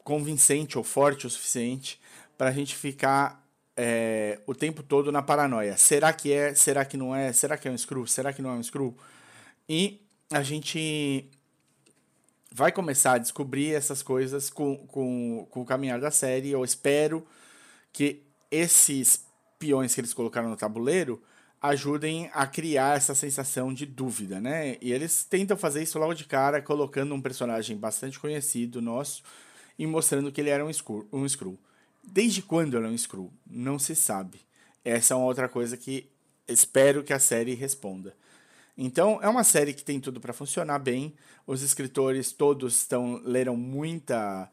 [0.03, 1.99] convincente ou forte o suficiente
[2.37, 3.43] para a gente ficar
[3.75, 5.75] é, o tempo todo na paranoia.
[5.75, 6.53] Será que é?
[6.53, 7.33] Será que não é?
[7.33, 8.05] Será que é um screw?
[8.05, 8.95] Será que não é um screw?
[9.67, 11.27] E a gente
[12.51, 16.51] vai começar a descobrir essas coisas com, com, com o caminhar da série.
[16.51, 17.25] Eu espero
[17.93, 19.25] que esses
[19.57, 21.21] peões que eles colocaram no tabuleiro
[21.61, 24.77] ajudem a criar essa sensação de dúvida, né?
[24.81, 29.21] E eles tentam fazer isso logo de cara, colocando um personagem bastante conhecido nosso
[29.77, 31.07] e mostrando que ele era um Skrull.
[31.11, 31.59] Um Skrull.
[32.01, 33.31] Desde quando ele é um Skrull?
[33.45, 34.39] Não se sabe.
[34.85, 36.09] Essa é uma outra coisa que
[36.47, 38.15] espero que a série responda.
[38.81, 41.13] Então, é uma série que tem tudo para funcionar bem.
[41.45, 42.87] Os escritores todos
[43.25, 44.49] leram muita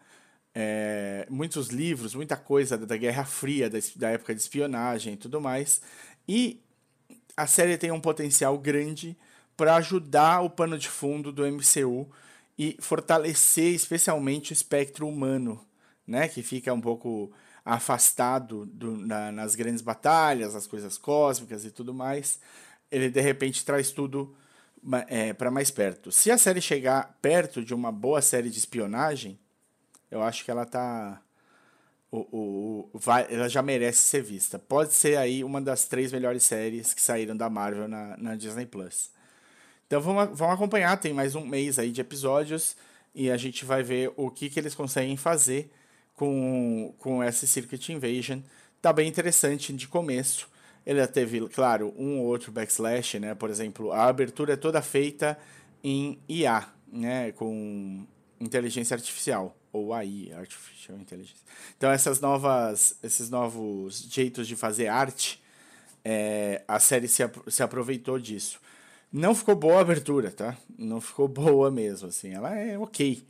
[0.52, 5.40] é, muitos livros, muita coisa da Guerra Fria, da, da época de espionagem e tudo
[5.40, 5.80] mais.
[6.26, 6.60] E
[7.36, 9.16] a série tem um potencial grande
[9.56, 12.10] para ajudar o pano de fundo do MCU
[12.58, 15.64] e fortalecer especialmente o espectro humano,
[16.04, 17.30] né, que fica um pouco
[17.64, 22.40] afastado do, na, nas grandes batalhas, as coisas cósmicas e tudo mais.
[22.96, 24.34] Ele de repente traz tudo
[25.08, 26.10] é, para mais perto.
[26.10, 29.38] Se a série chegar perto de uma boa série de espionagem,
[30.10, 31.20] eu acho que ela tá
[32.10, 34.58] o, o, o, vai, ela já merece ser vista.
[34.58, 38.64] Pode ser aí uma das três melhores séries que saíram da Marvel na, na Disney
[38.64, 39.10] Plus.
[39.86, 42.76] Então vamos, vamos acompanhar, tem mais um mês aí de episódios
[43.14, 45.70] e a gente vai ver o que, que eles conseguem fazer
[46.14, 48.40] com, com essa Circuit Invasion.
[48.80, 50.48] Tá bem interessante de começo.
[50.86, 53.34] Ele já teve, claro, um ou outro backslash, né?
[53.34, 55.36] Por exemplo, a abertura é toda feita
[55.82, 57.32] em IA, né?
[57.32, 58.06] Com
[58.40, 61.42] inteligência artificial ou AI, artificial intelligence.
[61.76, 65.42] Então essas novas, esses novos jeitos de fazer arte,
[66.04, 68.60] é, a série se, se aproveitou disso.
[69.12, 70.56] Não ficou boa a abertura, tá?
[70.78, 72.32] Não ficou boa mesmo, assim.
[72.32, 73.24] Ela é ok.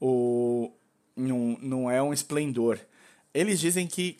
[0.00, 0.72] O,
[1.16, 2.78] não, não é um esplendor.
[3.32, 4.16] Eles dizem que,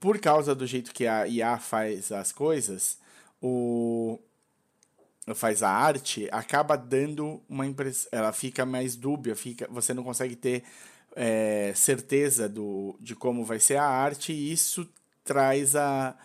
[0.00, 2.98] por causa do jeito que a IA faz as coisas,
[3.40, 4.18] o,
[5.34, 8.08] faz a arte, acaba dando uma impressão.
[8.12, 10.64] Ela fica mais dúbia, fica, você não consegue ter
[11.16, 14.88] é, certeza do, de como vai ser a arte, e isso
[15.24, 16.16] traz a,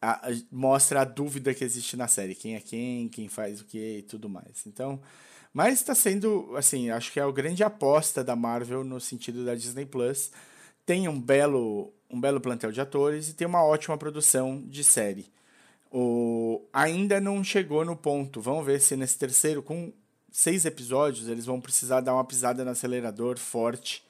[0.00, 3.64] a, a, mostra a dúvida que existe na série, quem é quem, quem faz o
[3.64, 4.66] que e tudo mais.
[4.66, 5.00] Então,
[5.52, 9.54] mas está sendo, assim, acho que é a grande aposta da Marvel no sentido da
[9.54, 10.30] Disney Plus.
[10.88, 15.30] Tem um belo, um belo plantel de atores e tem uma ótima produção de série.
[15.92, 18.40] O, ainda não chegou no ponto.
[18.40, 19.92] Vamos ver se nesse terceiro, com
[20.32, 24.02] seis episódios, eles vão precisar dar uma pisada no acelerador forte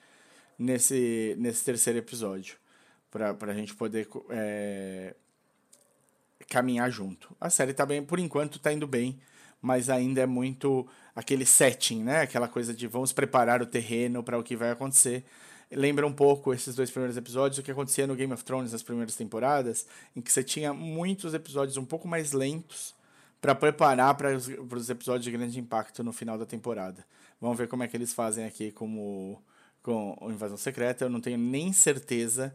[0.56, 2.54] nesse, nesse terceiro episódio.
[3.10, 5.16] Para a gente poder é,
[6.48, 7.34] caminhar junto.
[7.40, 9.18] A série tá bem, por enquanto tá indo bem,
[9.60, 12.20] mas ainda é muito aquele setting, né?
[12.20, 15.24] Aquela coisa de vamos preparar o terreno para o que vai acontecer.
[15.70, 18.82] Lembra um pouco esses dois primeiros episódios o que acontecia no Game of Thrones nas
[18.82, 22.94] primeiras temporadas, em que você tinha muitos episódios um pouco mais lentos
[23.40, 27.04] para preparar para os episódios de grande impacto no final da temporada.
[27.40, 29.40] Vamos ver como é que eles fazem aqui como,
[29.82, 31.04] com o Invasão Secreta.
[31.04, 32.54] Eu não tenho nem certeza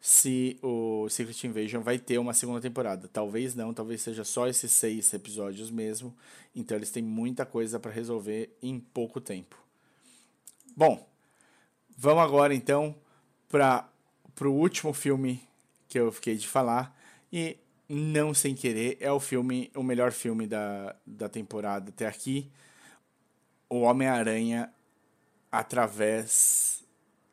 [0.00, 3.08] se o Secret Invasion vai ter uma segunda temporada.
[3.12, 6.14] Talvez não, talvez seja só esses seis episódios mesmo.
[6.54, 9.56] Então eles têm muita coisa para resolver em pouco tempo.
[10.76, 11.09] Bom,
[12.00, 12.94] vamos agora então
[13.46, 13.86] para
[14.42, 15.46] o último filme
[15.86, 16.96] que eu fiquei de falar.
[17.30, 17.58] E
[17.88, 22.50] não sem querer, é o filme, o melhor filme da, da temporada até aqui.
[23.68, 24.72] O Homem-Aranha
[25.52, 26.82] através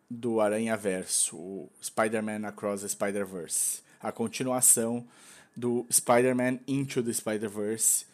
[0.10, 5.08] do Aranha Verso, o Spider-Man Across the Spider-Verse, a continuação
[5.56, 8.06] do Spider-Man Into the Spider-Verse.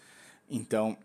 [0.49, 0.97] Então,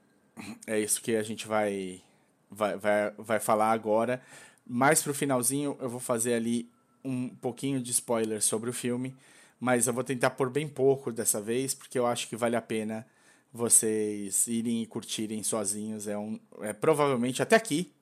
[0.66, 2.02] é isso que a gente vai,
[2.50, 4.22] vai, vai, vai falar agora.
[4.68, 6.70] Mais pro finalzinho, eu vou fazer ali
[7.04, 9.16] um pouquinho de spoiler sobre o filme,
[9.58, 12.62] mas eu vou tentar pôr bem pouco dessa vez, porque eu acho que vale a
[12.62, 13.06] pena
[13.52, 16.06] vocês irem e curtirem sozinhos.
[16.06, 17.92] É, um, é provavelmente até aqui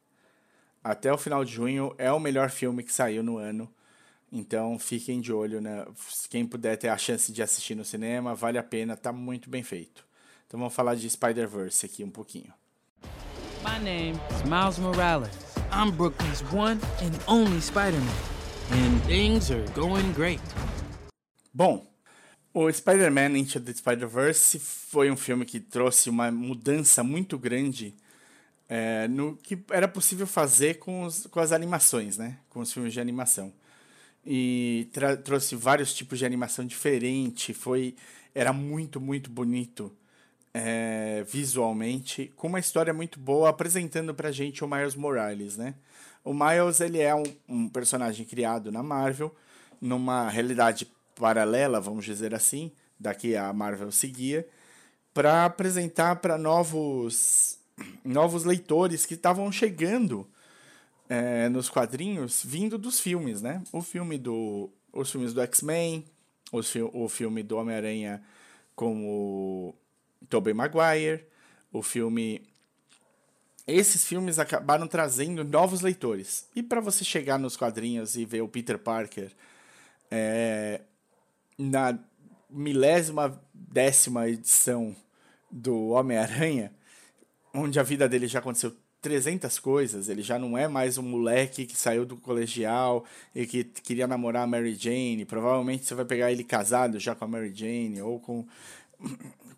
[0.86, 3.68] até o final de junho é o melhor filme que saiu no ano.
[4.30, 5.84] Então fiquem de olho, né?
[6.30, 9.64] Quem puder ter a chance de assistir no cinema, vale a pena, tá muito bem
[9.64, 10.06] feito.
[10.46, 12.54] Então vamos falar de Spider-Verse aqui um pouquinho.
[13.64, 15.45] My name is Miles Morales.
[15.72, 18.14] I'm Brooklyn's one and only Spider-Man.
[18.70, 20.40] And things are going great.
[21.52, 21.86] Bom,
[22.52, 27.94] o Spider-Man Into the Spider-Verse foi um filme que trouxe uma mudança muito grande
[28.68, 32.38] é, no que era possível fazer com, os, com as animações, né?
[32.48, 33.52] Com os filmes de animação.
[34.24, 34.88] E
[35.24, 37.94] trouxe vários tipos de animação diferente, foi
[38.34, 39.94] era muito, muito bonito
[40.58, 45.74] é, visualmente, com uma história muito boa, apresentando pra gente o Miles Morales, né?
[46.24, 49.34] O Miles, ele é um, um personagem criado na Marvel,
[49.78, 54.48] numa realidade paralela, vamos dizer assim, da que a Marvel seguia,
[55.12, 57.58] para apresentar para novos
[58.02, 60.26] novos leitores que estavam chegando
[61.06, 63.62] é, nos quadrinhos vindo dos filmes, né?
[63.70, 66.06] O filme do, os filmes do X-Men,
[66.50, 68.22] o filme do Homem-Aranha
[68.74, 69.74] com o
[70.28, 71.24] Tobey Maguire,
[71.72, 72.42] o filme
[73.66, 76.48] esses filmes acabaram trazendo novos leitores.
[76.54, 79.32] E para você chegar nos quadrinhos e ver o Peter Parker
[80.08, 80.82] é,
[81.58, 81.98] na
[82.48, 84.94] milésima décima edição
[85.50, 86.72] do Homem-Aranha,
[87.52, 91.66] onde a vida dele já aconteceu 300 coisas, ele já não é mais um moleque
[91.66, 96.32] que saiu do colegial e que queria namorar a Mary Jane, provavelmente você vai pegar
[96.32, 98.46] ele casado já com a Mary Jane ou com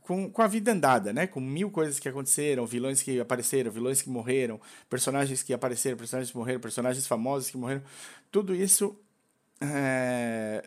[0.02, 1.26] com, com a vida andada, né?
[1.26, 6.30] Com mil coisas que aconteceram, vilões que apareceram, vilões que morreram, personagens que apareceram, personagens
[6.30, 7.82] que morreram, personagens famosos que morreram.
[8.30, 8.98] Tudo isso
[9.60, 10.64] é,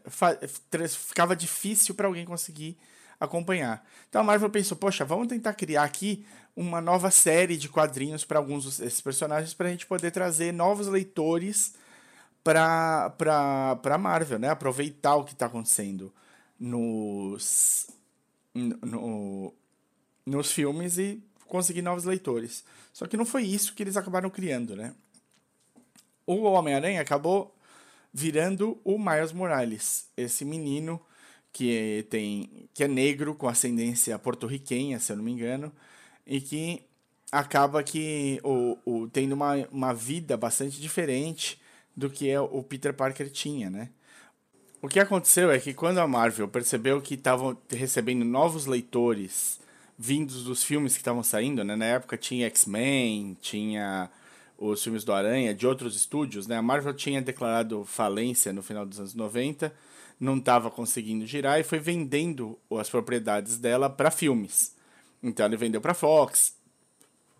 [0.89, 2.77] ficava difícil para alguém conseguir
[3.19, 3.83] acompanhar.
[4.09, 8.37] Então a Marvel pensou, poxa, vamos tentar criar aqui uma nova série de quadrinhos para
[8.37, 11.73] alguns desses personagens para a gente poder trazer novos leitores
[12.43, 14.49] para para Marvel, né?
[14.49, 16.13] Aproveitar o que está acontecendo
[16.59, 17.87] nos
[18.53, 19.53] no,
[20.25, 22.63] nos filmes e conseguir novos leitores.
[22.93, 24.93] Só que não foi isso que eles acabaram criando, né?
[26.25, 27.53] O Homem-Aranha acabou
[28.13, 31.01] virando o Miles Morales, esse menino
[31.51, 35.71] que tem que é negro com ascendência porto-riquenha, se eu não me engano,
[36.25, 36.83] e que
[37.31, 41.59] acaba que o, o tendo uma, uma vida bastante diferente
[41.95, 43.89] do que é o Peter Parker tinha, né?
[44.81, 49.59] O que aconteceu é que quando a Marvel percebeu que estavam recebendo novos leitores
[49.95, 51.75] vindos dos filmes que estavam saindo, né?
[51.75, 54.09] Na época tinha X-Men, tinha
[54.57, 56.57] os filmes do Aranha, de outros estúdios, né?
[56.57, 59.71] A Marvel tinha declarado falência no final dos anos 90,
[60.19, 64.75] não estava conseguindo girar e foi vendendo as propriedades dela para filmes.
[65.21, 66.55] Então ele vendeu para Fox,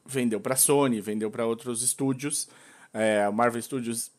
[0.05, 2.47] vendeu para Sony, vendeu para outros estúdios.
[2.93, 4.11] É, a Marvel Studios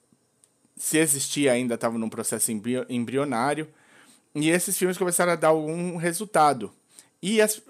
[0.77, 2.51] se existia ainda, estava num processo
[2.89, 3.69] embrionário.
[4.35, 6.73] E esses filmes começaram a dar algum resultado.
[7.23, 7.63] E as,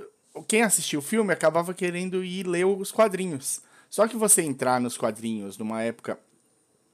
[0.47, 3.61] quem assistiu o filme acabava querendo ir ler os quadrinhos.
[3.91, 6.19] Só que você entrar nos quadrinhos numa época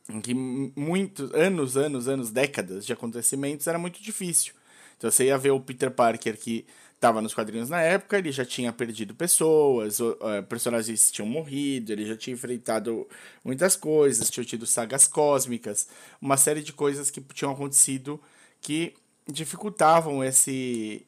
[0.09, 4.55] em que muitos anos, anos, anos, décadas de acontecimentos era muito difícil.
[4.97, 6.67] Então você ia ver o Peter Parker que
[6.99, 10.17] estava nos quadrinhos na época, ele já tinha perdido pessoas, uh,
[10.49, 13.07] personagens tinham morrido, ele já tinha enfrentado
[13.45, 15.87] muitas coisas, tinha tido sagas cósmicas,
[16.21, 18.21] uma série de coisas que tinham acontecido
[18.61, 18.95] que
[19.27, 21.07] dificultavam esse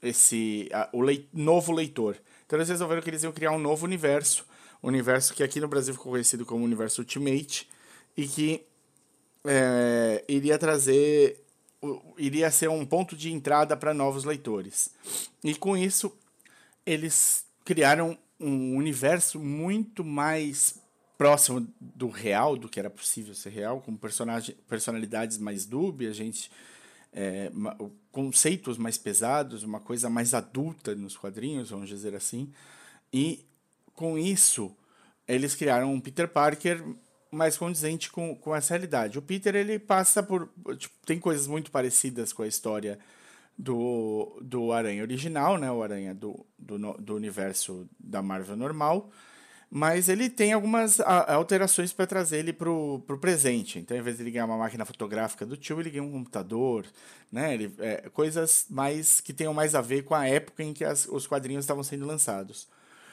[0.00, 2.16] esse uh, o leit novo leitor.
[2.46, 4.46] Então eles resolveram que eles iam criar um novo universo,
[4.80, 7.68] um universo que aqui no Brasil ficou conhecido como Universo Ultimate
[8.16, 8.64] e que
[9.44, 11.44] é, iria trazer
[12.16, 14.90] iria ser um ponto de entrada para novos leitores.
[15.44, 16.12] E com isso,
[16.84, 20.80] eles criaram um universo muito mais
[21.16, 26.50] próximo do real, do que era possível ser real, com personagem, personalidades mais dúbias, gente,
[27.12, 27.50] é,
[28.12, 32.52] conceitos mais pesados, uma coisa mais adulta nos quadrinhos, vamos dizer assim.
[33.12, 33.44] E
[33.94, 34.74] com isso,
[35.26, 36.84] eles criaram um Peter Parker
[37.30, 39.18] mais condizente com, com essa realidade.
[39.18, 42.98] O Peter ele passa por tipo, tem coisas muito parecidas com a história
[43.58, 49.10] do, do Aranha original, né, o Aranha do, do, do universo da Marvel normal,
[49.70, 53.78] mas ele tem algumas alterações para trazer ele para o presente.
[53.78, 56.86] Então, ao invés de ganhar uma máquina fotográfica do tio, ele ganha um computador,
[57.30, 57.52] né?
[57.52, 61.06] Ele, é, coisas mais que tenham mais a ver com a época em que as,
[61.06, 62.66] os quadrinhos estavam sendo lançados.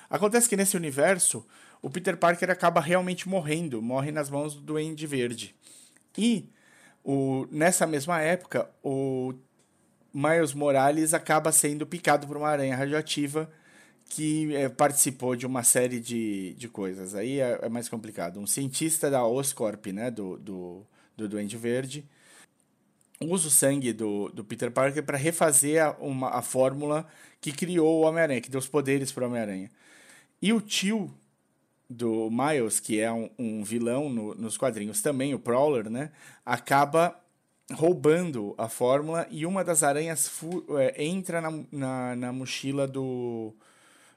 [0.10, 1.46] Acontece que nesse universo
[1.82, 5.56] o Peter Parker acaba realmente morrendo, morre nas mãos do Duende Verde.
[6.18, 6.50] E
[7.04, 9.34] o, nessa mesma época, o
[10.14, 13.52] Miles Morales acaba sendo picado por uma aranha radioativa
[14.08, 17.16] que é, participou de uma série de, de coisas.
[17.16, 18.40] Aí é, é, mais complicado.
[18.40, 20.86] Um cientista da Oscorp, né, do, do,
[21.18, 22.06] do Duende Verde,
[23.20, 27.08] usa o sangue do, do Peter Parker para refazer a, uma, a fórmula
[27.42, 29.70] que criou o Homem-Aranha, que deu os poderes para o Homem-Aranha.
[30.42, 31.14] E o tio
[31.90, 36.12] do Miles, que é um, um vilão no, nos quadrinhos também, o Prowler, né?
[36.46, 37.20] Acaba
[37.74, 40.32] roubando a fórmula e uma das aranhas
[40.80, 43.54] é, entra na, na, na, mochila do,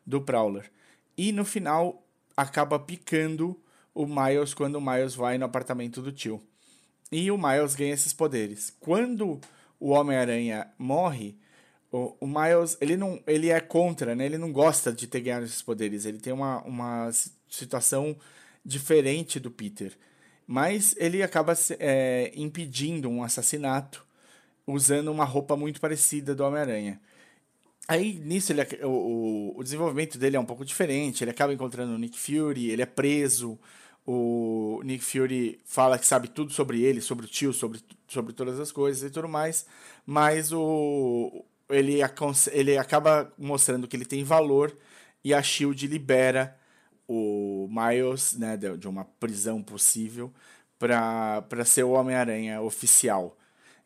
[0.07, 0.71] do Prowler.
[1.16, 2.03] E no final
[2.37, 3.59] acaba picando
[3.95, 6.41] o Miles quando o Miles vai no apartamento do tio.
[7.11, 8.73] E o Miles ganha esses poderes.
[8.79, 9.41] Quando
[9.81, 11.37] o Homem-Aranha morre,
[11.91, 14.27] o, o, Miles, ele não, ele é contra, né?
[14.27, 16.05] Ele não gosta de ter ganhado esses poderes.
[16.05, 17.11] Ele tem uma, uma
[17.49, 18.16] situação
[18.64, 19.92] diferente do Peter.
[20.46, 24.07] Mas ele acaba é, impedindo um assassinato
[24.66, 27.01] usando uma roupa muito parecida do Homem-Aranha.
[27.86, 31.24] Aí, nisso, ele, o, o desenvolvimento dele é um pouco diferente.
[31.24, 33.59] Ele acaba encontrando o Nick Fury, ele é preso.
[34.07, 38.61] o Nick Fury fala que sabe tudo sobre ele, sobre o tio, sobre, sobre todas
[38.61, 39.66] as coisas e tudo mais,
[40.07, 41.99] mas o, ele,
[42.53, 44.76] ele acaba mostrando que ele tem valor
[45.24, 46.58] e a Shield libera
[47.09, 50.31] o Miles né, de uma prisão possível
[50.79, 53.35] para ser o Homem-Aranha oficial.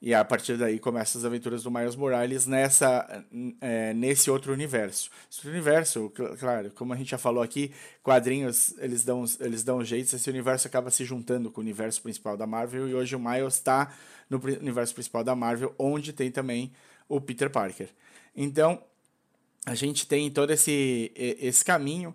[0.04, 3.24] E a partir daí começam as aventuras do Miles Morales nessa,
[3.60, 5.08] é, nesse outro universo.
[5.30, 10.12] Esse universo, claro, como a gente já falou aqui, quadrinhos eles dão, eles dão jeitos,
[10.12, 13.54] esse universo acaba se juntando com o universo principal da Marvel e hoje o Miles
[13.54, 13.94] está
[14.28, 16.72] no universo principal da Marvel, onde tem também
[17.08, 17.88] o Peter Parker.
[18.34, 18.82] Então,
[19.64, 22.12] a gente tem todo esse, esse caminho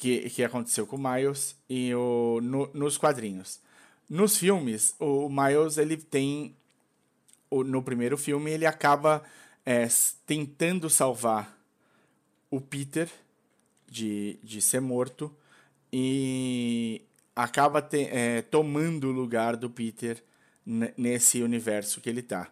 [0.00, 3.60] que, que aconteceu com o Miles e o, no, nos quadrinhos.
[4.08, 6.56] Nos filmes, o Miles ele tem
[7.50, 9.22] no primeiro filme, ele acaba
[9.64, 9.86] é,
[10.24, 11.54] tentando salvar
[12.50, 13.10] o Peter
[13.86, 15.30] de, de ser morto
[15.92, 17.02] e
[17.36, 20.22] acaba te, é, tomando o lugar do Peter
[20.96, 22.48] nesse universo que ele está.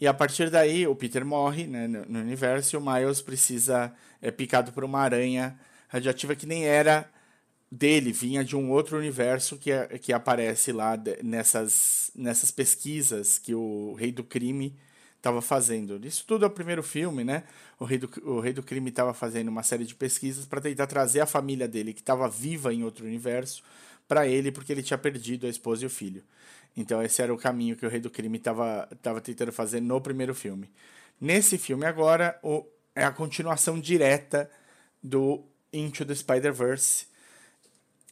[0.00, 3.92] E a partir daí, o Peter morre né, no, no universo e o Miles precisa
[4.22, 5.58] é picado por uma aranha
[5.94, 7.08] radioativa que nem era
[7.70, 13.94] dele, vinha de um outro universo que, que aparece lá nessas, nessas pesquisas que o
[13.94, 14.76] Rei do Crime
[15.16, 16.04] estava fazendo.
[16.04, 17.44] Isso tudo é o primeiro filme, né?
[17.78, 20.86] O Rei do, o Rei do Crime estava fazendo uma série de pesquisas para tentar
[20.86, 23.62] trazer a família dele, que estava viva em outro universo,
[24.06, 26.22] para ele, porque ele tinha perdido a esposa e o filho.
[26.76, 28.88] Então, esse era o caminho que o Rei do Crime estava
[29.22, 30.70] tentando fazer no primeiro filme.
[31.20, 34.50] Nesse filme, agora, o, é a continuação direta
[35.02, 37.06] do Into the Spider-Verse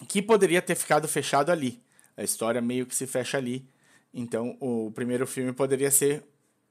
[0.08, 1.80] que poderia ter ficado fechado ali.
[2.16, 3.66] A história meio que se fecha ali.
[4.12, 6.24] Então, o primeiro filme poderia ser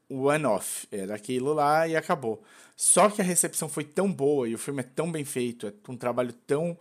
[0.09, 0.87] one-off.
[0.91, 2.43] Era aquilo lá e acabou.
[2.75, 5.73] Só que a recepção foi tão boa e o filme é tão bem feito, é
[5.87, 6.77] um trabalho tão,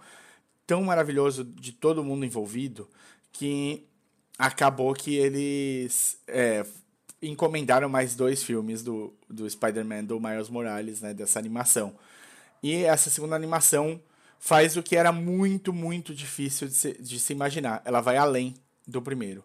[0.67, 2.89] tão maravilhoso de todo mundo envolvido,
[3.33, 3.87] que
[4.39, 6.65] acabou que eles é,
[7.21, 11.95] encomendaram mais dois filmes do, do Spider-Man do Miles Morales, né, dessa animação.
[12.63, 14.01] E essa segunda animação
[14.39, 17.83] faz o que era muito, muito difícil de se, de se imaginar.
[17.85, 18.55] Ela vai além
[18.87, 19.45] do primeiro.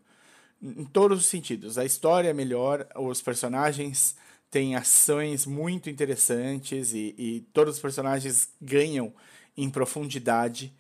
[0.62, 1.78] Em todos os sentidos.
[1.78, 4.16] A história é melhor, os personagens
[4.50, 9.14] têm ações muito interessantes e, e todos os personagens ganham
[9.58, 10.74] em profundidade.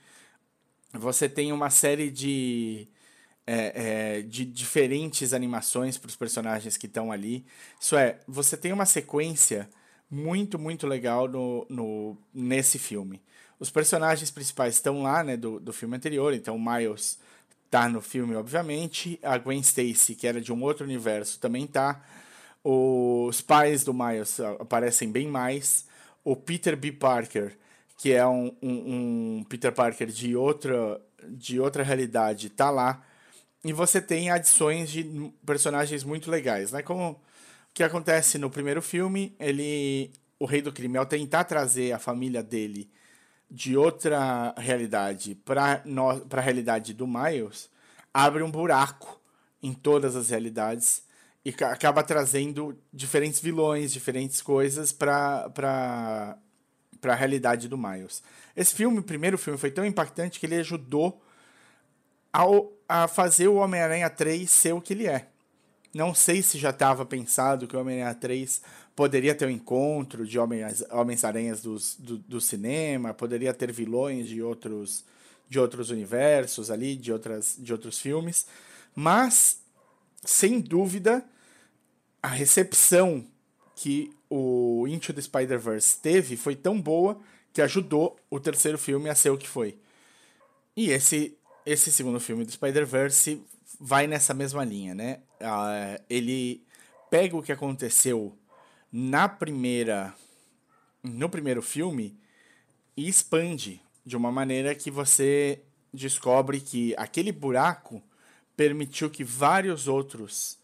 [0.93, 2.87] Você tem uma série de,
[3.45, 7.45] é, é, de diferentes animações para os personagens que estão ali.
[7.79, 9.69] Isso é, você tem uma sequência
[10.09, 13.21] muito, muito legal no, no, nesse filme.
[13.59, 17.19] Os personagens principais estão lá, né, do, do filme anterior, então o Miles
[17.69, 19.19] tá no filme, obviamente.
[19.23, 22.03] A Gwen Stacy, que era de um outro universo, também tá.
[22.63, 25.85] Os pais do Miles aparecem bem mais.
[26.23, 26.91] O Peter B.
[26.91, 27.57] Parker,
[27.97, 33.03] que é um, um, um Peter Parker de outra, de outra realidade, tá lá.
[33.63, 36.81] E você tem adições de personagens muito legais, né?
[36.81, 37.19] Como
[37.75, 40.09] que acontece no primeiro filme, ele,
[40.39, 42.89] o Rei do Crime, ao tentar trazer a família dele
[43.51, 47.69] de outra realidade para a realidade do Miles,
[48.13, 49.21] abre um buraco
[49.61, 51.03] em todas as realidades
[51.43, 56.37] e acaba trazendo diferentes vilões, diferentes coisas para
[57.03, 58.23] a realidade do Miles.
[58.55, 61.21] Esse filme, o primeiro filme, foi tão impactante que ele ajudou
[62.31, 65.34] ao, a fazer o Homem-Aranha 3 ser o que ele é.
[65.95, 68.61] Não sei se já estava pensado que o Homem-Aranha 3
[68.93, 71.77] poderia ter um encontro de Homens-Aranhas do,
[72.17, 75.05] do cinema, poderia ter vilões de outros,
[75.47, 78.45] de outros universos ali, de, outras, de outros filmes,
[78.93, 79.61] mas,
[80.21, 81.23] sem dúvida,
[82.21, 83.25] a recepção
[83.73, 87.17] que o Into the Spider-Verse teve foi tão boa
[87.53, 89.77] que ajudou o terceiro filme a ser o que foi.
[90.75, 93.41] E esse, esse segundo filme do Spider-Verse
[93.79, 95.19] vai nessa mesma linha, né?
[95.41, 96.65] Uh, ele
[97.09, 98.37] pega o que aconteceu
[98.91, 100.13] na primeira
[101.03, 102.17] no primeiro filme
[102.97, 105.61] e expande de uma maneira que você
[105.93, 108.01] descobre que aquele buraco
[108.55, 110.57] permitiu que vários outros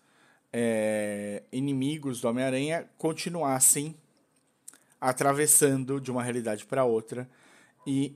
[0.52, 3.96] é, inimigos do Homem-Aranha continuassem
[5.00, 7.30] atravessando de uma realidade para outra
[7.86, 8.16] e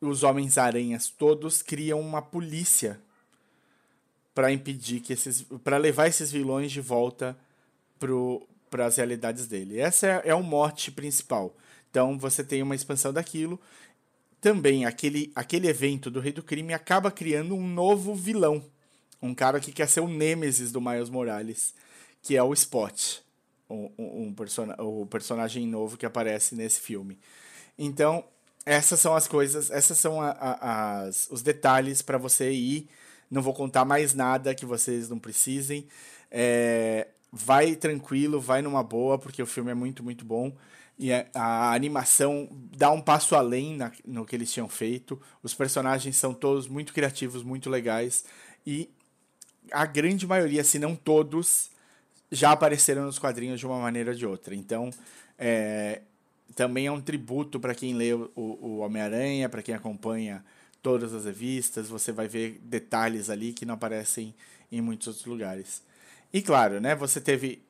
[0.00, 3.00] os Homens-Aranhas todos criam uma polícia
[4.34, 7.36] para impedir que esses para levar esses vilões de volta
[8.70, 9.78] para as realidades dele.
[9.78, 11.54] Essa é, é o mote principal.
[11.90, 13.60] Então você tem uma expansão daquilo.
[14.40, 18.64] Também aquele, aquele evento do Rei do Crime acaba criando um novo vilão.
[19.20, 21.74] Um cara que quer ser o Nêmesis do Miles Morales,
[22.22, 23.18] que é o Spot,
[23.68, 27.18] um, um person o personagem novo que aparece nesse filme.
[27.78, 28.24] Então,
[28.64, 32.88] essas são as coisas, essas são a, a, as, os detalhes para você ir.
[33.30, 35.86] Não vou contar mais nada que vocês não precisem.
[36.30, 40.52] É, vai tranquilo, vai numa boa, porque o filme é muito, muito bom.
[40.98, 45.20] E a, a animação dá um passo além na, no que eles tinham feito.
[45.42, 48.24] Os personagens são todos muito criativos, muito legais.
[48.66, 48.90] E
[49.70, 51.70] a grande maioria, se não todos,
[52.30, 54.54] já apareceram nos quadrinhos de uma maneira ou de outra.
[54.54, 54.90] Então,
[55.38, 56.02] é,
[56.54, 60.44] também é um tributo para quem lê o, o Homem-Aranha, para quem acompanha
[60.82, 61.88] todas as revistas.
[61.88, 64.34] Você vai ver detalhes ali que não aparecem
[64.70, 65.82] em muitos outros lugares.
[66.32, 67.62] E claro, né, você teve.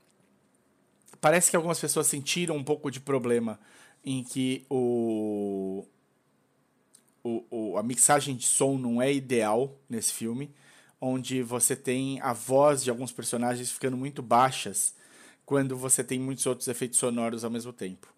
[1.21, 3.59] Parece que algumas pessoas sentiram um pouco de problema
[4.05, 5.85] em que o,
[7.23, 10.51] o, o, a mixagem de som não é ideal nesse filme,
[11.01, 14.95] onde você tem a voz de alguns personagens ficando muito baixas
[15.45, 18.09] quando você tem muitos outros efeitos sonoros ao mesmo tempo.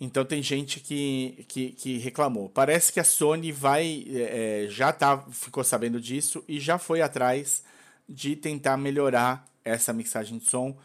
[0.00, 2.48] Então tem gente que, que, que reclamou.
[2.48, 7.62] Parece que a Sony vai é, já tá, ficou sabendo disso e já foi atrás
[8.08, 10.76] de tentar melhorar essa mixagem de som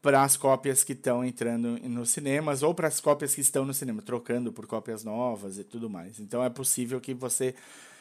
[0.00, 3.72] para as cópias que estão entrando nos cinemas ou para as cópias que estão no
[3.72, 6.18] cinema, trocando por cópias novas e tudo mais.
[6.18, 7.54] Então é possível que você,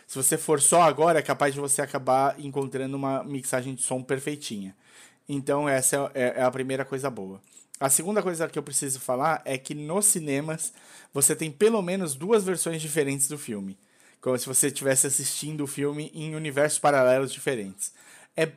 [0.08, 4.02] se você for só agora, é capaz de você acabar encontrando uma mixagem de som
[4.02, 4.76] perfeitinha.
[5.30, 7.40] Então essa é, é a primeira coisa boa.
[7.82, 10.72] A segunda coisa que eu preciso falar é que nos cinemas
[11.14, 13.78] você tem pelo menos duas versões diferentes do filme.
[14.22, 17.92] Como se você estivesse assistindo o filme em universos paralelos diferentes.
[18.38, 18.52] É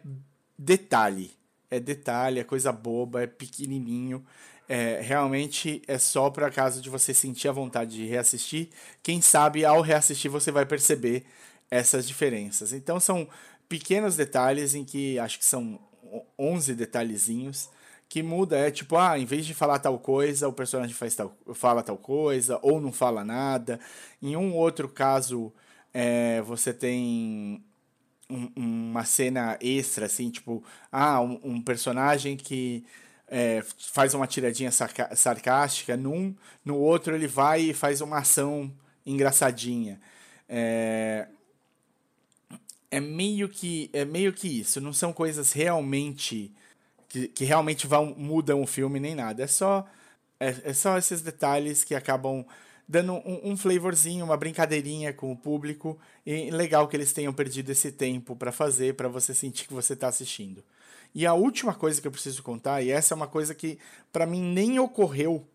[0.56, 1.34] detalhe
[1.74, 4.24] é detalhe, é coisa boba, é pequenininho.
[4.66, 8.70] É, realmente é só para caso de você sentir a vontade de reassistir.
[9.02, 11.24] Quem sabe ao reassistir você vai perceber
[11.70, 12.72] essas diferenças.
[12.72, 13.28] Então são
[13.68, 15.78] pequenos detalhes em que acho que são
[16.38, 17.68] 11 detalhezinhos
[18.08, 21.36] que muda é tipo, ah, em vez de falar tal coisa, o personagem faz tal,
[21.54, 23.80] fala tal coisa ou não fala nada.
[24.22, 25.52] Em um outro caso,
[25.92, 27.64] é, você tem
[28.30, 32.84] um, uma cena extra, assim, tipo, ah, um, um personagem que
[33.28, 36.34] é, faz uma tiradinha sarcástica, num,
[36.64, 38.72] no outro ele vai e faz uma ação
[39.04, 40.00] engraçadinha.
[40.48, 41.26] É,
[42.90, 46.52] é meio que é meio que isso, não são coisas realmente
[47.14, 49.44] que, que realmente vão mudam o filme nem nada.
[49.44, 49.86] É só
[50.40, 52.44] é, é só esses detalhes que acabam
[52.88, 55.96] dando um, um flavorzinho, uma brincadeirinha com o público.
[56.26, 59.92] E legal que eles tenham perdido esse tempo para fazer, para você sentir que você
[59.92, 60.64] está assistindo.
[61.14, 63.78] E a última coisa que eu preciso contar, e essa é uma coisa que
[64.12, 65.46] para mim nem ocorreu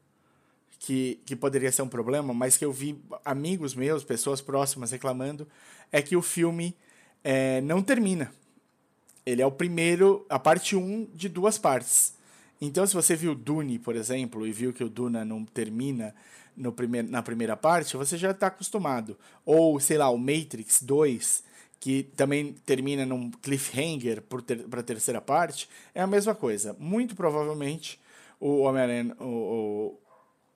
[0.79, 5.45] que, que poderia ser um problema, mas que eu vi amigos meus, pessoas próximas reclamando,
[5.91, 6.73] é que o filme
[7.21, 8.31] é, não termina.
[9.29, 12.15] Ele é o primeiro, a parte 1 um de duas partes.
[12.59, 16.15] Então, se você viu Dune, por exemplo, e viu que o Duna não termina
[16.57, 19.15] no primeir, na primeira parte, você já está acostumado.
[19.45, 21.43] Ou, sei lá, o Matrix 2,
[21.79, 26.75] que também termina num cliffhanger para ter, a terceira parte, é a mesma coisa.
[26.79, 27.99] Muito provavelmente
[28.39, 29.99] o Homem-Aranha, o,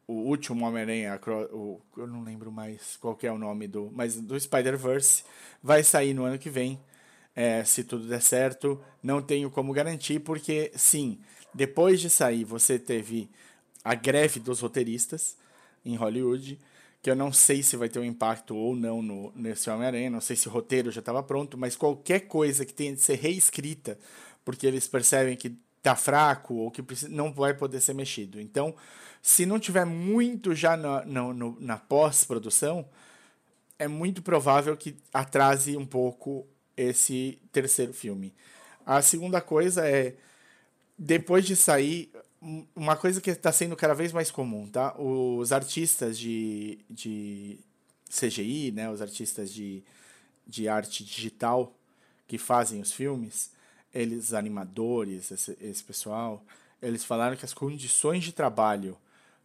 [0.08, 4.38] o, o, último Homem-Aranha, eu não lembro mais qual é o nome do, mas do
[4.40, 5.24] Spider-Verse,
[5.62, 6.80] vai sair no ano que vem.
[7.36, 11.20] É, se tudo der certo, não tenho como garantir, porque sim,
[11.54, 13.30] depois de sair, você teve
[13.84, 15.36] a greve dos roteiristas,
[15.86, 16.60] em Hollywood,
[17.02, 20.22] que eu não sei se vai ter um impacto ou não no, nesse Homem-Aranha, não
[20.22, 24.00] sei se o roteiro já estava pronto, mas qualquer coisa que tenha de ser reescrita,
[24.46, 28.40] porque eles percebem que tá fraco ou que não vai poder ser mexido.
[28.40, 28.74] Então,
[29.22, 32.88] se não tiver muito já na, na, na pós-produção,
[33.78, 38.34] é muito provável que atrase um pouco esse terceiro filme.
[38.86, 40.16] A segunda coisa é,
[40.98, 42.12] depois de sair,
[42.76, 44.96] uma coisa que está sendo cada vez mais comum, tá?
[45.00, 47.58] Os artistas de, de
[48.10, 48.90] CGI, né?
[48.90, 49.84] Os artistas de,
[50.46, 51.74] de arte digital
[52.28, 53.52] que fazem os filmes,
[53.94, 56.44] eles, animadores, esse, esse pessoal,
[56.82, 58.98] eles falaram que as condições de trabalho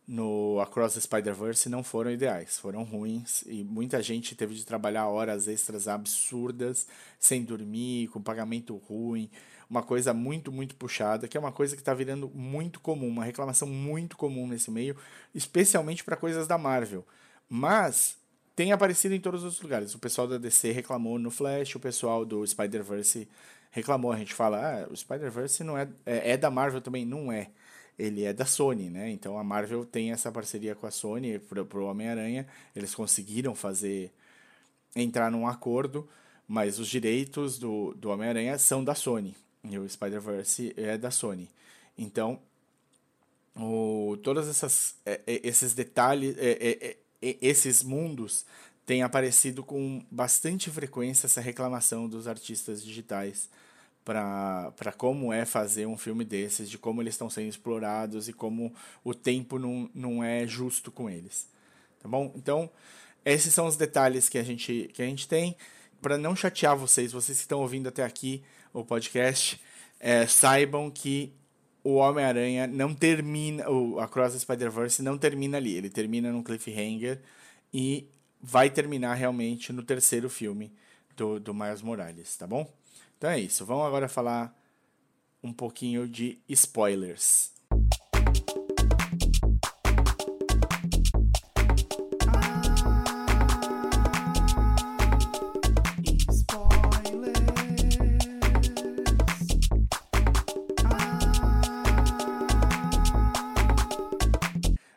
[0.09, 5.07] no Across the Spider-Verse não foram ideais, foram ruins e muita gente teve de trabalhar
[5.07, 6.89] horas extras absurdas,
[7.21, 9.31] sem dormir, com pagamento ruim
[9.69, 13.25] uma coisa muito, muito puxada, que é uma coisa que está virando muito comum, uma
[13.25, 14.97] reclamação muito comum nesse meio,
[15.35, 17.07] especialmente para coisas da Marvel.
[17.49, 18.17] Mas
[18.57, 19.95] tem aparecido em todos os lugares.
[19.95, 23.29] O pessoal da DC reclamou no Flash, o pessoal do Spider-Verse
[23.71, 24.11] reclamou.
[24.11, 27.05] A gente fala, ah, o Spider-Verse não é, é, é da Marvel também.
[27.05, 27.51] Não é
[27.99, 29.11] ele é da Sony, né?
[29.11, 32.47] Então a Marvel tem essa parceria com a Sony para o Homem-Aranha.
[32.75, 34.13] Eles conseguiram fazer
[34.95, 36.09] entrar num acordo,
[36.47, 39.35] mas os direitos do, do Homem-Aranha são da Sony.
[39.65, 41.49] E o Spider-Verse é da Sony.
[41.97, 42.41] Então,
[43.57, 48.47] o, todas essas é, é, esses detalhes, é, esses mundos
[48.87, 53.51] têm aparecido com bastante frequência essa reclamação dos artistas digitais
[54.09, 58.73] para como é fazer um filme desses, de como eles estão sendo explorados e como
[59.05, 61.47] o tempo não, não é justo com eles.
[62.01, 62.33] Tá bom?
[62.35, 62.71] Então,
[63.23, 65.55] esses são os detalhes que a gente, que a gente tem.
[66.01, 68.43] Para não chatear vocês, vocês que estão ouvindo até aqui
[68.73, 69.61] o podcast,
[70.01, 71.35] é, saibam que
[71.85, 77.21] o Homem-Aranha não termina, o Across the Spider-Verse não termina ali, ele termina num cliffhanger
[77.75, 78.09] e
[78.41, 80.73] vai terminar realmente no terceiro filme
[81.15, 82.73] do, do Miles Morales, tá bom?
[83.19, 83.67] Então é isso.
[83.67, 84.57] Vamos agora falar
[85.43, 87.53] um pouquinho de spoilers.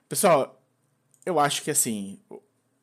[0.08, 0.62] Pessoal,
[1.26, 2.20] eu acho que assim,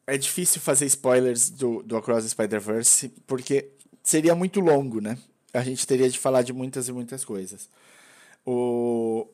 [0.05, 3.78] é difícil fazer spoilers do, do Across the Spider-Verse, porque
[4.09, 5.19] seria muito longo, né?
[5.53, 7.69] A gente teria de falar de muitas e muitas coisas.
[8.45, 9.29] O...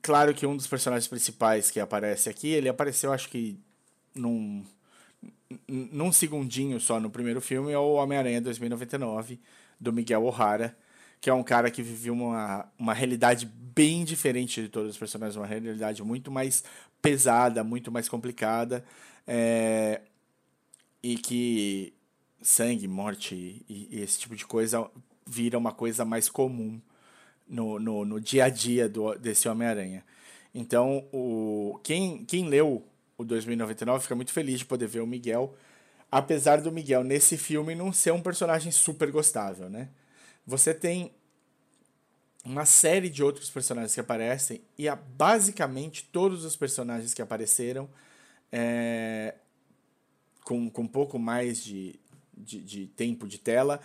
[0.00, 3.58] Claro que um dos personagens principais que aparece aqui, ele apareceu acho que
[4.14, 4.64] num,
[5.68, 9.38] num segundinho só no primeiro filme, é o Homem-Aranha 2099,
[9.78, 10.74] do Miguel O'Hara,
[11.20, 15.36] que é um cara que viveu uma, uma realidade bem diferente de todos os personagens,
[15.36, 16.64] uma realidade muito mais
[17.02, 18.84] pesada, muito mais complicada,
[19.26, 20.00] é,
[21.02, 21.94] e que
[22.44, 23.34] sangue, morte
[23.68, 24.88] e, e, esse tipo de coisa
[25.26, 26.80] vira uma coisa mais comum
[27.48, 30.04] no, no, no dia a dia do, desse Homem-Aranha.
[30.54, 32.86] Então, o, quem, quem leu
[33.16, 35.56] o 2099 fica muito feliz de poder ver o Miguel,
[36.12, 39.88] apesar do Miguel nesse filme não ser um personagem super gostável, né?
[40.46, 41.12] Você tem
[42.44, 47.88] uma série de outros personagens que aparecem e a, basicamente todos os personagens que apareceram
[48.52, 49.34] é,
[50.44, 51.98] com, com um pouco mais de,
[52.36, 53.80] de, de, tempo de tela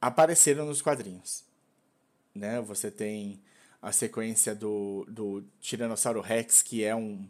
[0.00, 1.44] apareceram nos quadrinhos.
[2.34, 2.60] Né?
[2.62, 3.40] Você tem
[3.82, 7.28] a sequência do, do Tiranossauro Rex, que é um,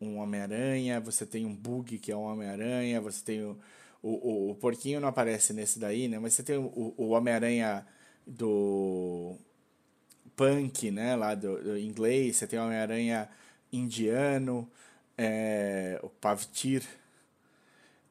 [0.00, 3.58] um Homem-Aranha, você tem um Bug, que é um Homem-Aranha, você tem o,
[4.02, 6.18] o, o, Porquinho não aparece nesse daí, né?
[6.18, 7.86] mas você tem o, o Homem-Aranha
[8.26, 9.36] do
[10.36, 13.28] punk, né, lá do, do inglês, você tem o Homem-Aranha
[13.70, 14.70] indiano,
[15.18, 16.82] é, o Pavtir,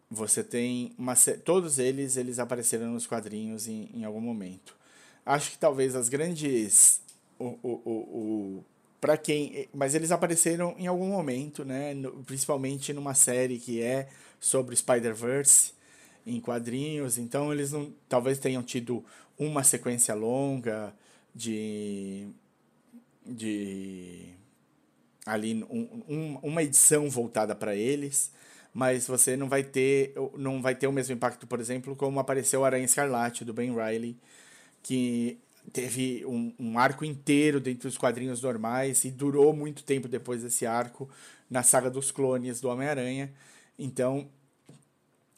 [0.09, 4.75] você tem uma todos eles eles apareceram nos quadrinhos em, em algum momento.
[5.25, 7.01] Acho que talvez as grandes
[7.37, 8.65] o, o, o, o
[8.99, 11.93] para quem, mas eles apareceram em algum momento, né,
[12.25, 15.71] principalmente numa série que é sobre Spider-Verse
[16.25, 19.03] em quadrinhos, então eles não talvez tenham tido
[19.37, 20.93] uma sequência longa,
[21.33, 22.27] de,
[23.25, 24.33] de
[25.25, 28.31] ali um, um, uma edição voltada para eles,
[28.73, 32.61] mas você não vai ter não vai ter o mesmo impacto, por exemplo, como apareceu
[32.61, 34.17] o Aranha Escarlate do Ben Riley,
[34.83, 35.39] que
[35.71, 40.65] teve um, um arco inteiro dentro dos quadrinhos normais e durou muito tempo depois desse
[40.65, 41.09] arco
[41.49, 43.31] na saga dos clones do Homem-Aranha.
[43.77, 44.27] Então,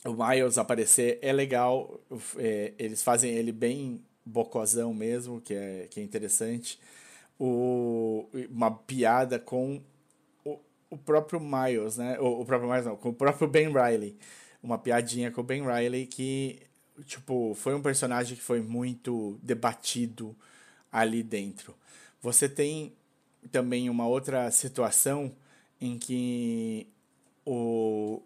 [0.06, 2.00] o Miles aparecer é legal,
[2.38, 6.80] é, eles fazem ele bem bocozão mesmo, que é, que é interessante.
[7.40, 9.82] O, uma piada com
[10.92, 12.20] o, próprio Miles, né?
[12.20, 14.16] O, o próprio Miles não, com o próprio Ben Riley.
[14.62, 16.62] Uma piadinha com o Ben Riley que,
[17.06, 20.36] tipo, foi um personagem que foi muito debatido
[20.92, 21.76] ali dentro.
[22.22, 22.94] Você tem
[23.52, 25.36] também uma outra situação
[25.80, 26.88] em que
[27.44, 28.22] o,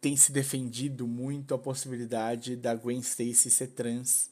[0.00, 4.30] tem se defendido muito a possibilidade da Gwen Stacy ser trans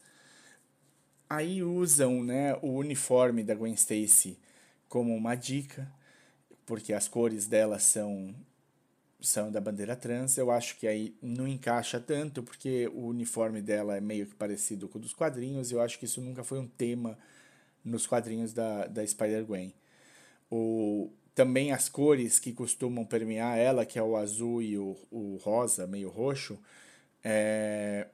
[1.28, 4.39] Aí usam né, o uniforme da Gwen Stacy
[4.89, 5.91] como uma dica,
[6.66, 8.34] porque as cores dela são
[9.20, 10.36] são da bandeira trans.
[10.36, 14.88] Eu acho que aí não encaixa tanto, porque o uniforme dela é meio que parecido
[14.88, 15.72] com o dos quadrinhos.
[15.72, 17.18] Eu acho que isso nunca foi um tema
[17.84, 19.72] nos quadrinhos da, da Spider-Gwen.
[21.34, 25.84] Também as cores que costumam permear ela, que é o azul e o, o rosa,
[25.84, 26.56] meio roxo,
[27.24, 28.06] é,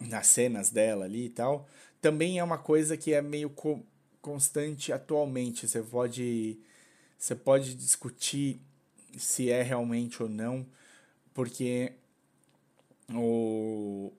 [0.00, 1.68] nas cenas dela ali e tal,
[2.00, 3.80] também é uma coisa que é meio co
[4.20, 5.68] constante atualmente.
[5.68, 6.58] Você pode,
[7.18, 8.60] você pode discutir
[9.16, 10.66] se é realmente ou não,
[11.32, 11.92] porque
[13.12, 14.12] o,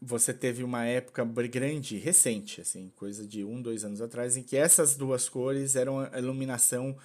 [0.00, 4.56] você teve uma época grande, recente, assim, coisa de um, dois anos atrás, em que
[4.56, 6.96] essas duas cores eram a iluminação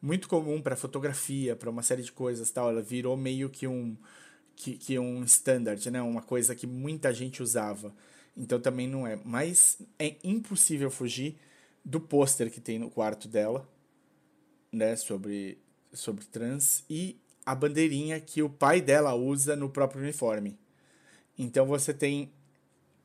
[0.00, 2.70] muito comum para fotografia, para uma série de coisas, tal.
[2.70, 3.96] Ela virou meio que um
[4.56, 6.02] que, que um standard, né?
[6.02, 7.94] Uma coisa que muita gente usava.
[8.36, 9.18] Então também não é.
[9.24, 11.38] Mas é impossível fugir
[11.84, 13.68] do pôster que tem no quarto dela,
[14.72, 14.96] né?
[14.96, 15.58] Sobre,
[15.92, 16.84] sobre trans.
[16.88, 20.58] E a bandeirinha que o pai dela usa no próprio uniforme.
[21.38, 22.32] Então você tem.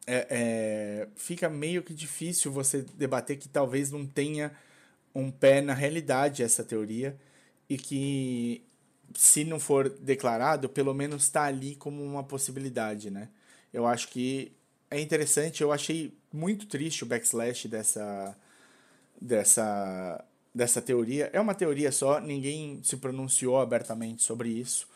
[0.08, 4.52] É, é, fica meio que difícil você debater que talvez não tenha
[5.16, 7.18] um pé na realidade essa teoria
[7.68, 8.64] e que
[9.16, 13.30] se não for declarado, pelo menos está ali como uma possibilidade, né?
[13.74, 14.52] Eu acho que
[14.92, 18.38] é interessante, eu achei muito triste o backslash dessa
[19.20, 20.24] dessa
[20.56, 21.30] dessa teoria.
[21.34, 24.88] É uma teoria só, ninguém se pronunciou abertamente sobre isso.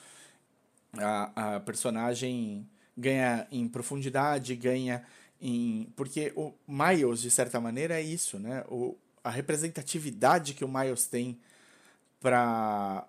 [0.97, 2.65] A, a personagem
[2.97, 5.03] ganha em profundidade, ganha
[5.41, 5.91] em.
[5.97, 8.63] Porque o Miles, de certa maneira, é isso, né?
[8.69, 11.37] O, a representatividade que o Miles tem
[12.21, 13.05] para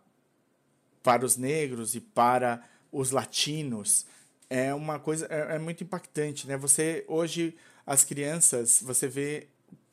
[1.03, 4.05] para os negros e para os latinos
[4.51, 6.57] é uma coisa é, é muito impactante, né?
[6.57, 9.47] Você hoje as crianças, você vê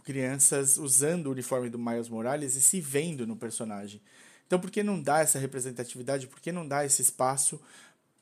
[0.08, 4.02] crianças usando o uniforme do Miles Morales e se vendo no personagem.
[4.46, 6.28] Então, por que não dá essa representatividade?
[6.28, 7.60] Por que não dá esse espaço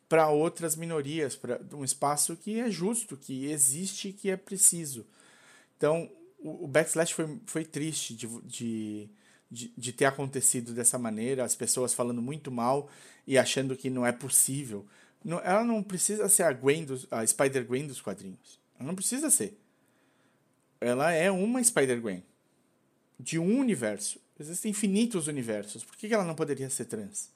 [0.10, 5.06] para outras minorias, para um espaço que é justo, que existe, que é preciso?
[5.78, 6.10] Então,
[6.40, 9.10] o, o backslash foi, foi triste de, de,
[9.52, 12.90] de, de ter acontecido dessa maneira, as pessoas falando muito mal
[13.28, 14.88] e achando que não é possível.
[15.44, 18.60] Ela não precisa ser a Gwen dos, a Spider-Gwen dos quadrinhos.
[18.80, 19.56] Ela não precisa ser
[20.86, 22.24] ela é uma Spider-Gwen
[23.20, 24.20] de um universo.
[24.40, 25.84] Existem infinitos universos.
[25.84, 27.32] Por que ela não poderia ser trans?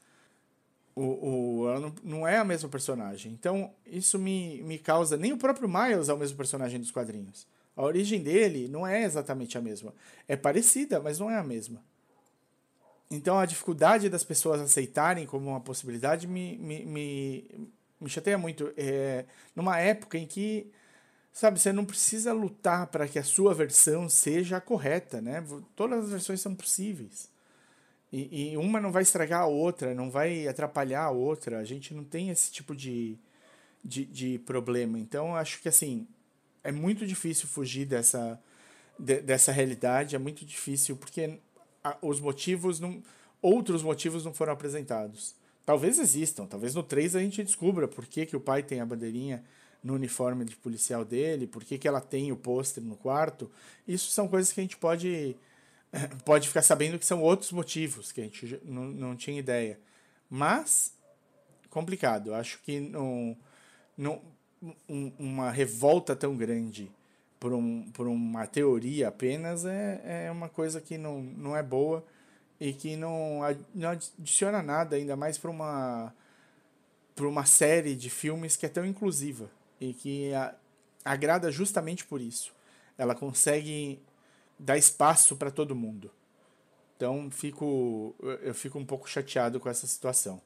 [0.95, 3.31] O, o, ela não, não é a mesma personagem.
[3.31, 5.17] Então, isso me, me causa.
[5.17, 7.47] Nem o próprio Miles é o mesmo personagem dos quadrinhos.
[7.75, 9.95] A origem dele não é exatamente a mesma.
[10.27, 11.81] É parecida, mas não é a mesma.
[13.09, 17.69] Então, a dificuldade das pessoas aceitarem como uma possibilidade me, me, me,
[17.99, 18.71] me chateia muito.
[18.77, 19.25] É,
[19.55, 20.69] numa época em que
[21.39, 25.41] Sabe, você não precisa lutar para que a sua versão seja a correta, né?
[25.73, 27.29] Todas as versões são possíveis.
[28.11, 31.59] E, e, uma não vai estragar a outra, não vai atrapalhar a outra.
[31.59, 33.17] A gente não tem esse tipo de,
[33.81, 34.99] de, de problema.
[34.99, 36.05] Então, acho que assim,
[36.61, 38.37] é muito difícil fugir dessa,
[38.99, 41.39] de, dessa realidade, é muito difícil, porque
[42.01, 43.01] os motivos não.
[43.41, 45.33] Outros motivos não foram apresentados.
[45.65, 48.85] Talvez existam, talvez no 3 a gente descubra por que, que o pai tem a
[48.85, 49.41] bandeirinha
[49.83, 53.49] no uniforme de policial dele, por que, que ela tem o pôster no quarto.
[53.87, 55.35] Isso são coisas que a gente pode,
[56.25, 59.79] pode ficar sabendo que são outros motivos que a gente não, não tinha ideia.
[60.29, 60.93] Mas,
[61.69, 62.33] complicado.
[62.33, 63.37] Acho que não,
[63.97, 64.21] não,
[64.87, 66.91] um, uma revolta tão grande
[67.39, 72.05] por, um, por uma teoria apenas é, é uma coisa que não, não é boa
[72.59, 73.39] e que não,
[73.73, 76.13] não adiciona nada, ainda mais para uma,
[77.17, 79.49] uma série de filmes que é tão inclusiva
[79.79, 80.55] e que a,
[81.03, 82.53] agrada justamente por isso.
[82.97, 83.99] Ela consegue
[84.57, 86.11] dar espaço para todo mundo.
[86.95, 90.41] Então fico eu fico um pouco chateado com essa situação.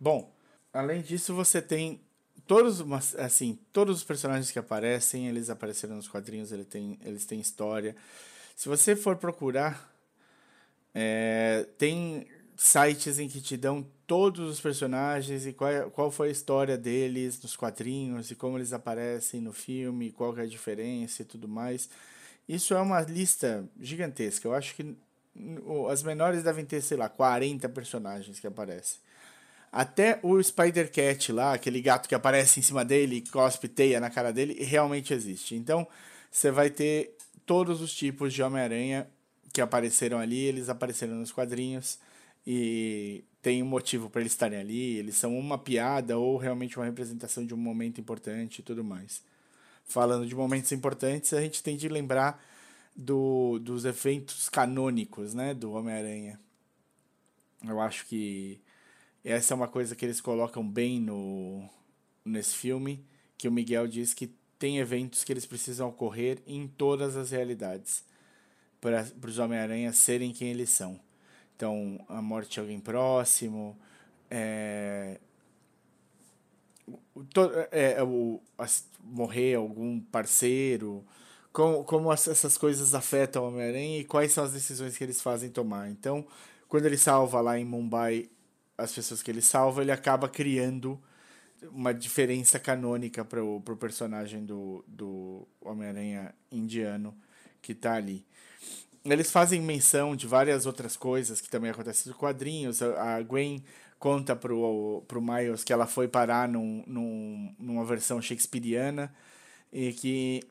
[0.00, 0.32] Bom,
[0.72, 2.00] além disso você tem
[2.46, 2.82] todos
[3.18, 7.94] assim todos os personagens que aparecem eles apareceram nos quadrinhos eles têm eles têm história.
[8.56, 9.92] Se você for procurar
[10.94, 12.26] é, tem
[12.56, 16.78] sites em que te dão todos os personagens e qual, é, qual foi a história
[16.78, 21.46] deles nos quadrinhos e como eles aparecem no filme, qual é a diferença e tudo
[21.46, 21.90] mais.
[22.48, 24.48] Isso é uma lista gigantesca.
[24.48, 24.96] Eu acho que
[25.90, 28.98] as menores devem ter, sei lá, 40 personagens que aparecem.
[29.70, 34.08] Até o Spider-Cat lá, aquele gato que aparece em cima dele e cospe teia na
[34.08, 35.54] cara dele, realmente existe.
[35.54, 35.86] Então,
[36.32, 39.06] você vai ter todos os tipos de Homem-Aranha
[39.52, 41.98] que apareceram ali, eles apareceram nos quadrinhos
[42.46, 46.84] e tem um motivo para eles estarem ali, eles são uma piada ou realmente uma
[46.84, 49.22] representação de um momento importante e tudo mais.
[49.84, 52.44] Falando de momentos importantes, a gente tem de lembrar
[52.94, 56.38] do, dos eventos canônicos né, do Homem-Aranha.
[57.66, 58.60] Eu acho que
[59.24, 61.68] essa é uma coisa que eles colocam bem no,
[62.24, 63.04] nesse filme,
[63.36, 68.04] que o Miguel diz que tem eventos que eles precisam ocorrer em todas as realidades
[68.80, 71.00] para os Homem-Aranha serem quem eles são.
[71.58, 73.76] Então, a morte de alguém próximo,
[74.30, 75.18] é,
[77.34, 78.40] to, é, é, o,
[79.02, 81.04] morrer algum parceiro,
[81.52, 85.50] como, como essas coisas afetam o Homem-Aranha e quais são as decisões que eles fazem
[85.50, 85.90] tomar.
[85.90, 86.24] Então,
[86.68, 88.30] quando ele salva lá em Mumbai
[88.76, 90.96] as pessoas que ele salva, ele acaba criando
[91.72, 97.16] uma diferença canônica para o personagem do, do Homem-Aranha indiano
[97.60, 98.24] que está ali.
[99.12, 102.82] Eles fazem menção de várias outras coisas que também acontecem nos quadrinhos.
[102.82, 103.62] A Gwen
[103.98, 109.12] conta pro, pro Miles que ela foi parar num, num, numa versão shakespeariana
[109.72, 110.42] e que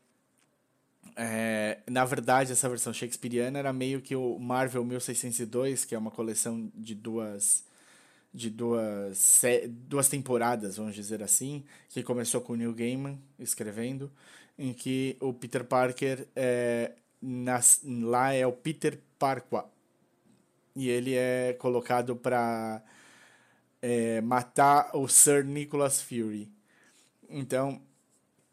[1.16, 6.12] é, na verdade essa versão shakespeariana era meio que o Marvel 1602, que é uma
[6.12, 7.66] coleção de duas
[8.34, 9.42] de duas,
[9.88, 14.12] duas temporadas, vamos dizer assim, que começou com o Neil Gaiman escrevendo,
[14.60, 16.92] em que o Peter Parker é,
[17.22, 19.70] nas, lá é o Peter Parqua
[20.76, 22.82] e ele é colocado para
[23.82, 26.52] é, matar o Sir Nicholas Fury.
[27.30, 27.82] Então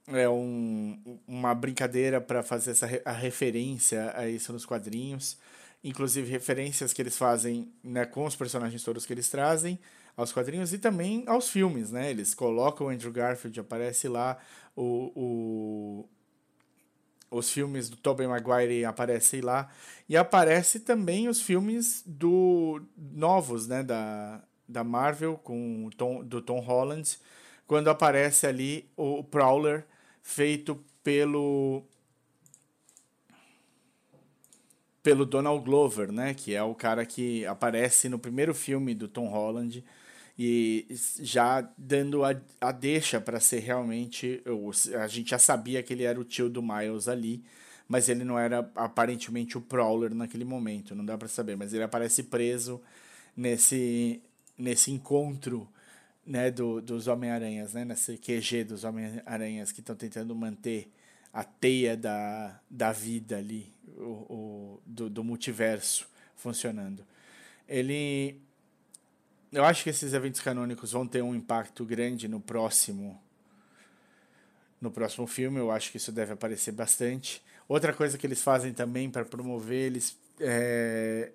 [0.08, 5.38] é um, uma brincadeira para fazer essa a referência a isso nos quadrinhos
[5.84, 9.78] inclusive referências que eles fazem né, com os personagens todos que eles trazem
[10.16, 12.10] aos quadrinhos e também aos filmes, né?
[12.10, 14.38] Eles colocam o Andrew Garfield, aparece lá
[14.74, 16.08] o, o
[17.30, 19.70] os filmes do Tobey Maguire aparecem lá
[20.08, 26.60] e aparece também os filmes do novos, né, da, da Marvel com Tom, do Tom
[26.60, 27.18] Holland,
[27.66, 29.86] quando aparece ali o Prowler
[30.22, 31.82] feito pelo
[35.02, 36.32] pelo Donald Glover, né?
[36.32, 39.84] Que é o cara que aparece no primeiro filme do Tom Holland
[40.38, 40.86] e
[41.20, 44.42] já dando a, a deixa para ser realmente.
[45.00, 47.44] A gente já sabia que ele era o tio do Miles ali,
[47.88, 51.56] mas ele não era aparentemente o Prowler naquele momento, não dá para saber.
[51.56, 52.80] Mas ele aparece preso
[53.36, 54.20] nesse,
[54.58, 55.68] nesse encontro
[56.26, 60.90] né, do, dos Homem-Aranhas, né, nesse QG dos Homem-Aranhas que estão tentando manter
[61.32, 67.04] a teia da, da vida ali, o, o, do, do multiverso funcionando.
[67.68, 68.40] Ele.
[69.54, 73.20] Eu acho que esses eventos canônicos vão ter um impacto grande no próximo.
[74.80, 77.42] No próximo filme, eu acho que isso deve aparecer bastante.
[77.66, 81.32] Outra coisa que eles fazem também para promover, eles é,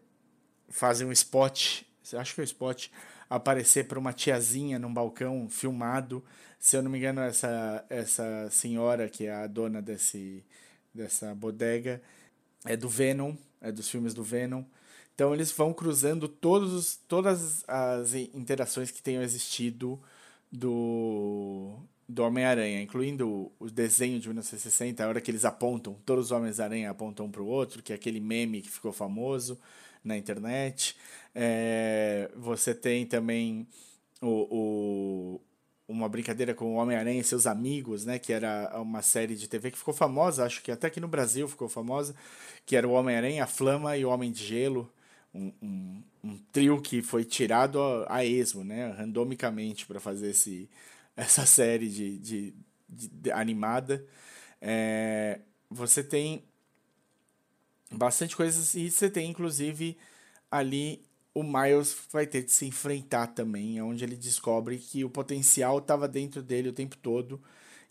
[0.67, 1.81] fazem um spot,
[2.13, 2.89] acho que é um spot,
[3.27, 6.23] aparecer para uma tiazinha num balcão filmado
[6.59, 10.43] se eu não me engano, essa, essa senhora que é a dona desse,
[10.93, 12.01] dessa bodega
[12.65, 14.63] é do Venom, é dos filmes do Venom.
[15.19, 19.99] Então eles vão cruzando todos, todas as interações que tenham existido
[20.49, 21.75] do,
[22.07, 26.89] do Homem-Aranha, incluindo o desenho de 1960, a hora que eles apontam, todos os Homens-Aranha
[26.89, 29.59] apontam um para o outro, que é aquele meme que ficou famoso
[30.05, 30.95] na internet.
[31.35, 33.67] É, você tem também
[34.21, 35.41] o,
[35.85, 38.19] uma brincadeira com o Homem-Aranha e seus amigos, né?
[38.19, 41.45] Que era uma série de TV que ficou famosa, acho que até aqui no Brasil
[41.45, 42.15] ficou famosa,
[42.65, 44.89] que era o Homem-Aranha, a Flama e o Homem de Gelo.
[45.33, 48.91] Um, um, um trio que foi tirado a, a esmo, né?
[48.91, 50.69] Randomicamente para fazer esse,
[51.15, 52.53] essa série de, de,
[52.87, 54.05] de, de animada.
[54.61, 56.43] É, você tem
[57.91, 59.97] bastante coisas e você tem inclusive
[60.51, 61.01] ali
[61.33, 66.07] o Miles vai ter de se enfrentar também, onde ele descobre que o potencial estava
[66.07, 67.41] dentro dele o tempo todo.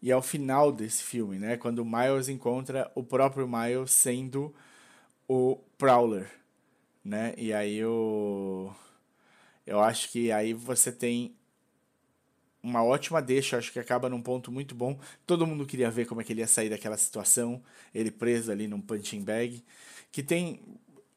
[0.03, 1.57] E é o final desse filme, né?
[1.57, 4.55] Quando o Miles encontra o próprio Miles sendo
[5.29, 6.31] o Prowler,
[7.09, 7.35] né?
[7.37, 8.75] E aí eu
[9.67, 11.35] eu acho que aí você tem
[12.63, 14.99] uma ótima deixa, acho que acaba num ponto muito bom.
[15.27, 17.63] Todo mundo queria ver como é que ele ia sair daquela situação,
[17.95, 19.65] ele preso ali num punching bag,
[20.13, 20.61] que tem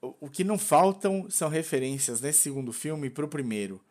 [0.02, 3.82] o que não faltam são referências nesse segundo filme para o primeiro.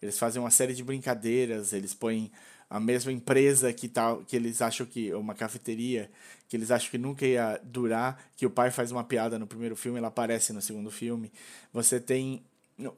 [0.00, 2.30] Eles fazem uma série de brincadeiras, eles põem
[2.68, 6.10] a mesma empresa que tal que eles acham que uma cafeteria
[6.48, 9.74] que eles acham que nunca ia durar, que o pai faz uma piada no primeiro
[9.74, 11.32] filme, ela aparece no segundo filme.
[11.72, 12.44] Você tem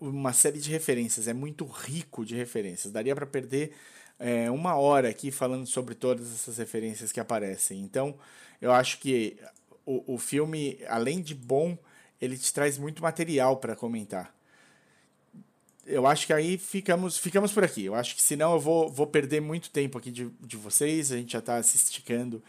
[0.01, 2.93] uma série de referências, é muito rico de referências.
[2.93, 3.73] Daria para perder
[4.19, 7.81] é, uma hora aqui falando sobre todas essas referências que aparecem.
[7.81, 8.19] Então,
[8.61, 9.39] eu acho que
[9.87, 11.79] o, o filme, além de bom,
[12.21, 14.35] ele te traz muito material para comentar.
[15.89, 17.87] Eu acho que aí ficamos, ficamos por aqui.
[17.87, 21.11] Eu acho que senão eu vou, vou perder muito tempo aqui de, de vocês.
[21.11, 22.43] A gente já está se esticando.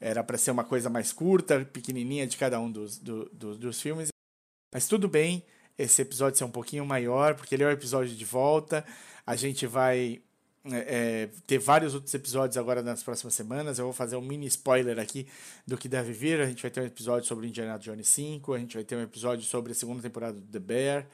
[0.00, 3.80] Era para ser uma coisa mais curta, pequenininha de cada um dos, do, do, dos
[3.80, 4.08] filmes.
[4.72, 5.44] Mas tudo bem
[5.78, 8.84] esse episódio ser um pouquinho maior, porque ele é o episódio de volta.
[9.26, 10.22] A gente vai
[10.64, 10.76] é,
[11.22, 13.78] é, ter vários outros episódios agora nas próximas semanas.
[13.78, 15.26] Eu vou fazer um mini spoiler aqui
[15.66, 16.40] do que deve vir.
[16.40, 19.02] A gente vai ter um episódio sobre Indiana Jones 5, a gente vai ter um
[19.02, 21.06] episódio sobre a segunda temporada do The Bear.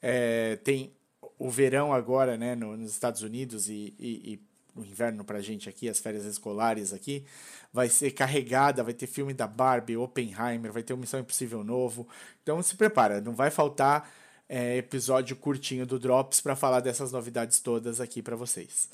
[0.00, 0.92] É, tem
[1.38, 4.40] o verão agora né, no, nos Estados Unidos e, e, e
[4.76, 7.24] o inverno pra gente aqui, as férias escolares aqui,
[7.72, 12.08] vai ser carregada, vai ter filme da Barbie, Oppenheimer, vai ter uma Missão Impossível novo.
[12.42, 14.10] Então se prepara, não vai faltar
[14.48, 18.88] é, episódio curtinho do Drops para falar dessas novidades todas aqui para vocês.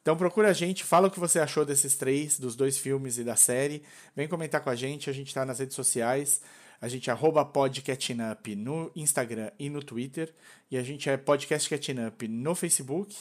[0.00, 3.24] Então procura a gente, fala o que você achou desses três, dos dois filmes e
[3.24, 3.82] da série.
[4.14, 6.40] Vem comentar com a gente, a gente está nas redes sociais.
[6.80, 10.34] A gente é arroba podcatchingup no Instagram e no Twitter.
[10.70, 13.16] E a gente é podcastcatchingup no Facebook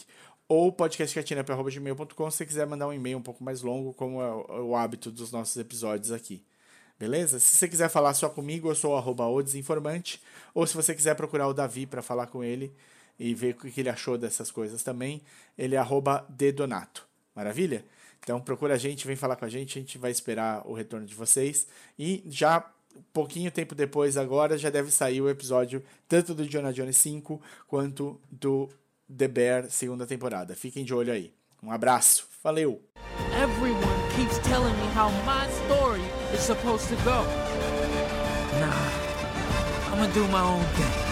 [0.48, 4.76] ou podcastcatchingup.gmail.com se você quiser mandar um e-mail um pouco mais longo, como é o
[4.76, 6.44] hábito dos nossos episódios aqui.
[7.00, 7.40] Beleza?
[7.40, 10.22] Se você quiser falar só comigo, eu sou o arroba o desinformante.
[10.54, 12.74] Ou se você quiser procurar o Davi para falar com ele,
[13.20, 15.22] e ver o que ele achou dessas coisas também.
[15.58, 17.08] Ele é arroba dedonato.
[17.34, 17.86] Maravilha?
[18.20, 21.06] Então procura a gente, vem falar com a gente, a gente vai esperar o retorno
[21.06, 21.68] de vocês.
[21.98, 22.60] E já
[23.14, 28.20] pouquinho tempo depois, agora, já deve sair o episódio tanto do Jonah Jones 5 quanto
[28.32, 28.70] do
[29.16, 30.56] The Bear segunda temporada.
[30.56, 31.34] Fiquem de olho aí.
[31.62, 32.28] Um abraço.
[32.44, 32.82] Valeu!
[33.42, 33.82] Everyone
[34.16, 36.02] keeps telling me how my story
[36.34, 37.24] is supposed to go.
[38.60, 41.05] Nah, I'm gonna do my own thing.